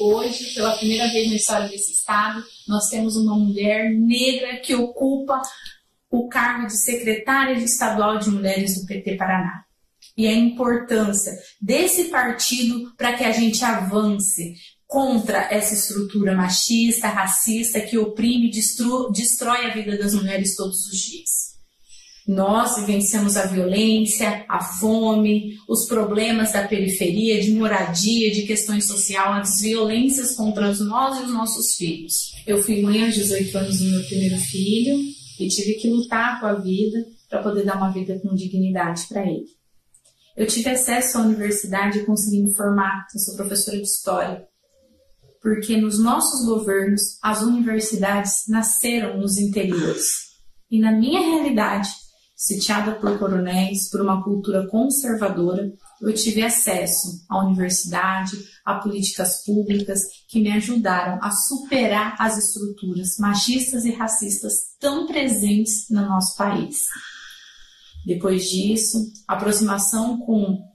Hoje, 0.00 0.54
pela 0.54 0.74
primeira 0.78 1.06
vez 1.08 1.28
na 1.28 1.36
história 1.36 1.68
desse 1.68 1.92
estado, 1.92 2.42
nós 2.66 2.88
temos 2.88 3.14
uma 3.14 3.36
mulher 3.36 3.90
negra 3.90 4.56
que 4.56 4.74
ocupa 4.74 5.42
o 6.10 6.26
cargo 6.28 6.66
de 6.66 6.76
secretária 6.78 7.54
de 7.54 7.64
estadual 7.64 8.18
de 8.18 8.30
mulheres 8.30 8.80
do 8.80 8.86
PT 8.86 9.16
Paraná 9.16 9.64
e 10.16 10.26
a 10.26 10.32
importância 10.32 11.32
desse 11.60 12.04
partido 12.04 12.90
para 12.96 13.12
que 13.12 13.24
a 13.24 13.32
gente 13.32 13.62
avance, 13.64 14.54
contra 14.92 15.48
essa 15.50 15.72
estrutura 15.72 16.36
machista, 16.36 17.08
racista 17.08 17.80
que 17.80 17.96
oprime 17.96 18.48
e 18.48 18.50
destrói 18.50 19.64
a 19.64 19.72
vida 19.72 19.96
das 19.96 20.12
mulheres 20.12 20.54
todos 20.54 20.86
os 20.86 20.98
dias. 20.98 21.30
Nós 22.28 22.76
vivenciamos 22.76 23.38
a 23.38 23.46
violência, 23.46 24.44
a 24.46 24.62
fome, 24.62 25.56
os 25.66 25.86
problemas 25.86 26.52
da 26.52 26.68
periferia, 26.68 27.40
de 27.40 27.52
moradia, 27.52 28.30
de 28.30 28.42
questões 28.42 28.86
sociais, 28.86 29.48
as 29.48 29.62
violências 29.62 30.36
contra 30.36 30.72
nós 30.74 31.20
e 31.20 31.22
os 31.22 31.32
nossos 31.32 31.74
filhos. 31.74 32.34
Eu 32.46 32.62
fui 32.62 32.82
mãe 32.82 33.06
aos 33.06 33.14
18 33.14 33.58
anos 33.58 33.78
do 33.78 33.90
meu 33.90 34.04
primeiro 34.04 34.36
filho 34.36 34.94
e 35.40 35.48
tive 35.48 35.74
que 35.74 35.88
lutar 35.88 36.38
com 36.38 36.46
a 36.46 36.54
vida 36.54 36.98
para 37.30 37.42
poder 37.42 37.64
dar 37.64 37.78
uma 37.78 37.90
vida 37.90 38.20
com 38.20 38.34
dignidade 38.34 39.06
para 39.08 39.26
ele. 39.26 39.46
Eu 40.36 40.46
tive 40.46 40.68
acesso 40.68 41.16
à 41.16 41.22
universidade 41.22 41.98
e 41.98 42.04
consegui 42.04 42.42
me 42.42 42.54
formar. 42.54 43.06
Eu 43.14 43.20
sou 43.20 43.36
professora 43.36 43.78
de 43.78 43.84
história 43.84 44.51
porque 45.42 45.76
nos 45.76 45.98
nossos 45.98 46.46
governos 46.46 47.18
as 47.20 47.42
universidades 47.42 48.44
nasceram 48.48 49.18
nos 49.18 49.38
interiores. 49.38 50.04
E 50.70 50.78
na 50.78 50.92
minha 50.92 51.20
realidade, 51.20 51.90
sitiada 52.34 52.94
por 52.94 53.18
coronéis, 53.18 53.90
por 53.90 54.00
uma 54.00 54.22
cultura 54.22 54.66
conservadora, 54.68 55.70
eu 56.00 56.14
tive 56.14 56.42
acesso 56.42 57.24
à 57.28 57.44
universidade, 57.44 58.36
a 58.64 58.74
políticas 58.74 59.44
públicas 59.44 60.00
que 60.28 60.40
me 60.40 60.50
ajudaram 60.50 61.18
a 61.22 61.30
superar 61.30 62.16
as 62.18 62.38
estruturas 62.38 63.16
machistas 63.18 63.84
e 63.84 63.92
racistas 63.92 64.54
tão 64.80 65.06
presentes 65.06 65.86
no 65.90 66.02
nosso 66.02 66.36
país. 66.36 66.78
Depois 68.04 68.48
disso, 68.48 69.12
aproximação 69.28 70.18
com 70.18 70.71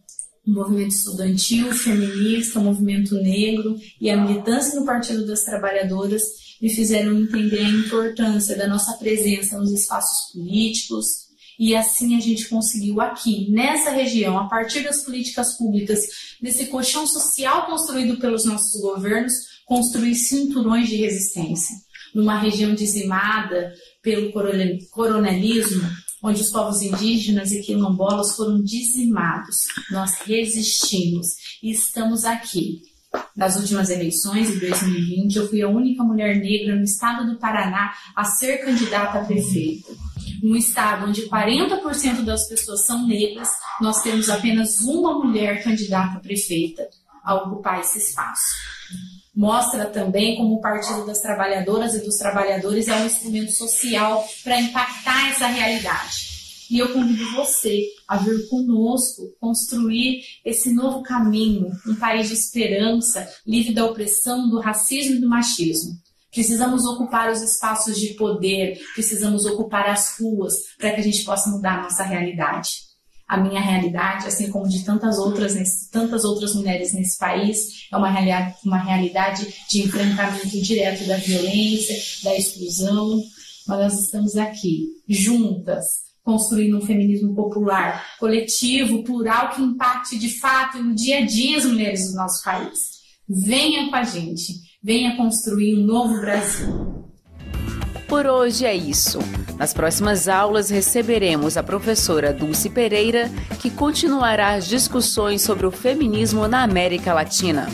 o 0.47 0.51
movimento 0.51 0.91
estudantil, 0.91 1.71
feminista, 1.73 2.60
o 2.60 2.63
movimento 2.63 3.15
negro 3.15 3.75
e 3.99 4.10
a 4.10 4.15
militância 4.15 4.79
no 4.79 4.86
Partido 4.86 5.27
das 5.27 5.43
Trabalhadoras 5.43 6.23
me 6.62 6.69
fizeram 6.69 7.19
entender 7.19 7.60
a 7.60 7.69
importância 7.69 8.55
da 8.55 8.67
nossa 8.67 8.93
presença 8.93 9.57
nos 9.57 9.71
espaços 9.71 10.31
políticos 10.33 11.27
E 11.60 11.75
assim 11.75 12.15
a 12.15 12.19
gente 12.19 12.47
conseguiu 12.47 13.01
aqui, 13.01 13.51
nessa 13.51 13.89
região, 13.89 14.38
a 14.38 14.47
partir 14.47 14.83
das 14.83 15.03
políticas 15.03 15.57
públicas, 15.57 16.05
desse 16.41 16.67
colchão 16.67 17.07
social 17.07 17.65
construído 17.65 18.19
pelos 18.19 18.45
nossos 18.45 18.79
governos, 18.79 19.33
construir 19.65 20.15
cinturões 20.15 20.88
de 20.88 20.97
resistência. 20.97 21.75
Numa 22.13 22.39
região 22.39 22.73
dizimada 22.73 23.73
pelo 24.03 24.31
coronelismo, 24.91 25.89
onde 26.23 26.41
os 26.41 26.49
povos 26.49 26.82
indígenas 26.82 27.51
e 27.51 27.62
quilombolas 27.62 28.36
foram 28.36 28.62
dizimados. 28.62 29.58
Nós 29.91 30.15
resistimos 30.21 31.27
e 31.62 31.71
estamos 31.71 32.25
aqui. 32.25 32.82
Nas 33.36 33.56
últimas 33.56 33.89
eleições 33.89 34.51
de 34.51 34.60
2020, 34.60 35.36
eu 35.36 35.47
fui 35.47 35.62
a 35.62 35.69
única 35.69 36.03
mulher 36.03 36.38
negra 36.38 36.75
no 36.75 36.84
estado 36.84 37.25
do 37.25 37.39
Paraná 37.39 37.93
a 38.15 38.23
ser 38.23 38.58
candidata 38.58 39.19
a 39.19 39.25
prefeita. 39.25 39.93
Num 40.43 40.56
estado 40.56 41.08
onde 41.08 41.27
40% 41.27 42.23
das 42.23 42.47
pessoas 42.47 42.86
são 42.86 43.08
negras, 43.08 43.49
nós 43.82 44.01
temos 44.01 44.30
apenas 44.30 44.82
uma 44.82 45.17
mulher 45.19 45.63
candidata 45.63 46.17
a 46.17 46.19
prefeita 46.19 46.88
a 47.23 47.36
ocupar 47.36 47.80
esse 47.80 47.97
espaço 47.97 48.76
mostra 49.38 49.86
também 49.86 50.36
como 50.36 50.56
o 50.56 50.62
Partido 50.62 51.06
das 51.06 51.21
Trabalhadoras 51.21 51.93
e 51.93 52.04
dos 52.04 52.17
Trabalhadores 52.17 52.88
é 52.88 52.95
um 52.95 53.06
instrumento 53.06 53.52
social 53.52 54.28
para 54.43 54.60
impactar 54.60 55.30
essa 55.30 55.45
realidade. 55.45 56.36
E 56.71 56.80
eu 56.80 56.91
convido 56.91 57.32
você 57.36 57.84
a 58.08 58.17
vir 58.17 58.50
conosco 58.50 59.32
construir 59.39 60.23
esse 60.43 60.73
novo 60.73 61.04
caminho, 61.04 61.71
um 61.86 61.95
país 61.95 62.30
de 62.30 62.34
esperança, 62.34 63.30
livre 63.45 63.76
da 63.76 63.86
opressão, 63.86 64.50
do 64.50 64.60
racismo 64.60 65.17
e 65.17 65.21
do 65.21 65.30
machismo. 65.30 65.95
Precisamos 66.32 66.84
ocupar 66.84 67.32
os 67.32 67.41
espaços 67.41 67.97
de 68.00 68.15
poder, 68.15 68.82
precisamos 68.95 69.45
ocupar 69.45 69.88
as 69.88 70.17
ruas 70.19 70.56
para 70.80 70.91
que 70.91 71.00
a 71.00 71.04
gente 71.04 71.23
possa 71.23 71.50
mudar 71.50 71.78
a 71.78 71.84
nossa 71.84 72.04
realidade 72.04 72.87
a 73.27 73.37
minha 73.37 73.59
realidade, 73.59 74.27
assim 74.27 74.49
como 74.49 74.69
de 74.69 74.85
tantas 74.85 75.17
outras, 75.17 75.53
tantas 75.91 76.23
outras 76.23 76.55
mulheres 76.55 76.93
nesse 76.93 77.17
país, 77.17 77.87
é 77.91 77.97
uma 77.97 78.09
realidade, 78.09 78.55
uma 78.63 78.77
realidade 78.77 79.53
de 79.69 79.81
enfrentamento 79.81 80.61
direto 80.61 81.05
da 81.05 81.17
violência, 81.17 81.95
da 82.23 82.35
exclusão. 82.35 83.21
Mas 83.67 83.79
nós 83.79 83.99
estamos 83.99 84.37
aqui, 84.37 84.87
juntas, 85.09 85.85
construindo 86.23 86.77
um 86.77 86.81
feminismo 86.81 87.35
popular, 87.35 88.15
coletivo, 88.17 89.03
plural, 89.03 89.49
que 89.49 89.61
impacte 89.61 90.17
de 90.17 90.39
fato 90.39 90.81
no 90.81 90.95
dia 90.95 91.19
a 91.19 91.25
dia 91.25 91.57
as 91.57 91.65
mulheres 91.65 92.09
do 92.09 92.15
nosso 92.15 92.41
país. 92.43 92.97
Venha 93.27 93.89
com 93.89 93.95
a 93.95 94.03
gente, 94.03 94.53
venha 94.81 95.17
construir 95.17 95.77
um 95.77 95.85
novo 95.85 96.21
Brasil. 96.21 96.96
Por 98.07 98.25
hoje 98.25 98.65
é 98.65 98.73
isso. 98.73 99.19
Nas 99.57 99.73
próximas 99.73 100.29
aulas 100.29 100.69
receberemos 100.69 101.57
a 101.57 101.63
professora 101.63 102.31
Dulce 102.31 102.69
Pereira, 102.69 103.29
que 103.59 103.69
continuará 103.69 104.53
as 104.53 104.65
discussões 104.67 105.41
sobre 105.41 105.65
o 105.65 105.71
feminismo 105.71 106.47
na 106.47 106.63
América 106.63 107.13
Latina. 107.13 107.67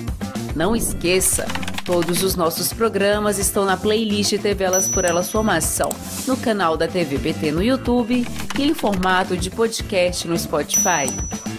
Não 0.56 0.76
esqueça, 0.76 1.46
todos 1.86 2.24
os 2.24 2.36
nossos 2.36 2.74
programas 2.74 3.38
estão 3.38 3.64
na 3.66 3.78
playlist 3.78 4.40
TV 4.40 4.64
Elas 4.64 4.88
por 4.88 5.06
Elas 5.06 5.30
Formação, 5.30 5.90
no 6.26 6.36
canal 6.36 6.76
da 6.78 6.88
TVBT 6.88 7.52
no 7.52 7.62
YouTube 7.62 8.26
e 8.58 8.64
em 8.64 8.74
formato 8.74 9.38
de 9.38 9.52
podcast 9.52 10.28
no 10.28 10.38
Spotify. 10.38 11.53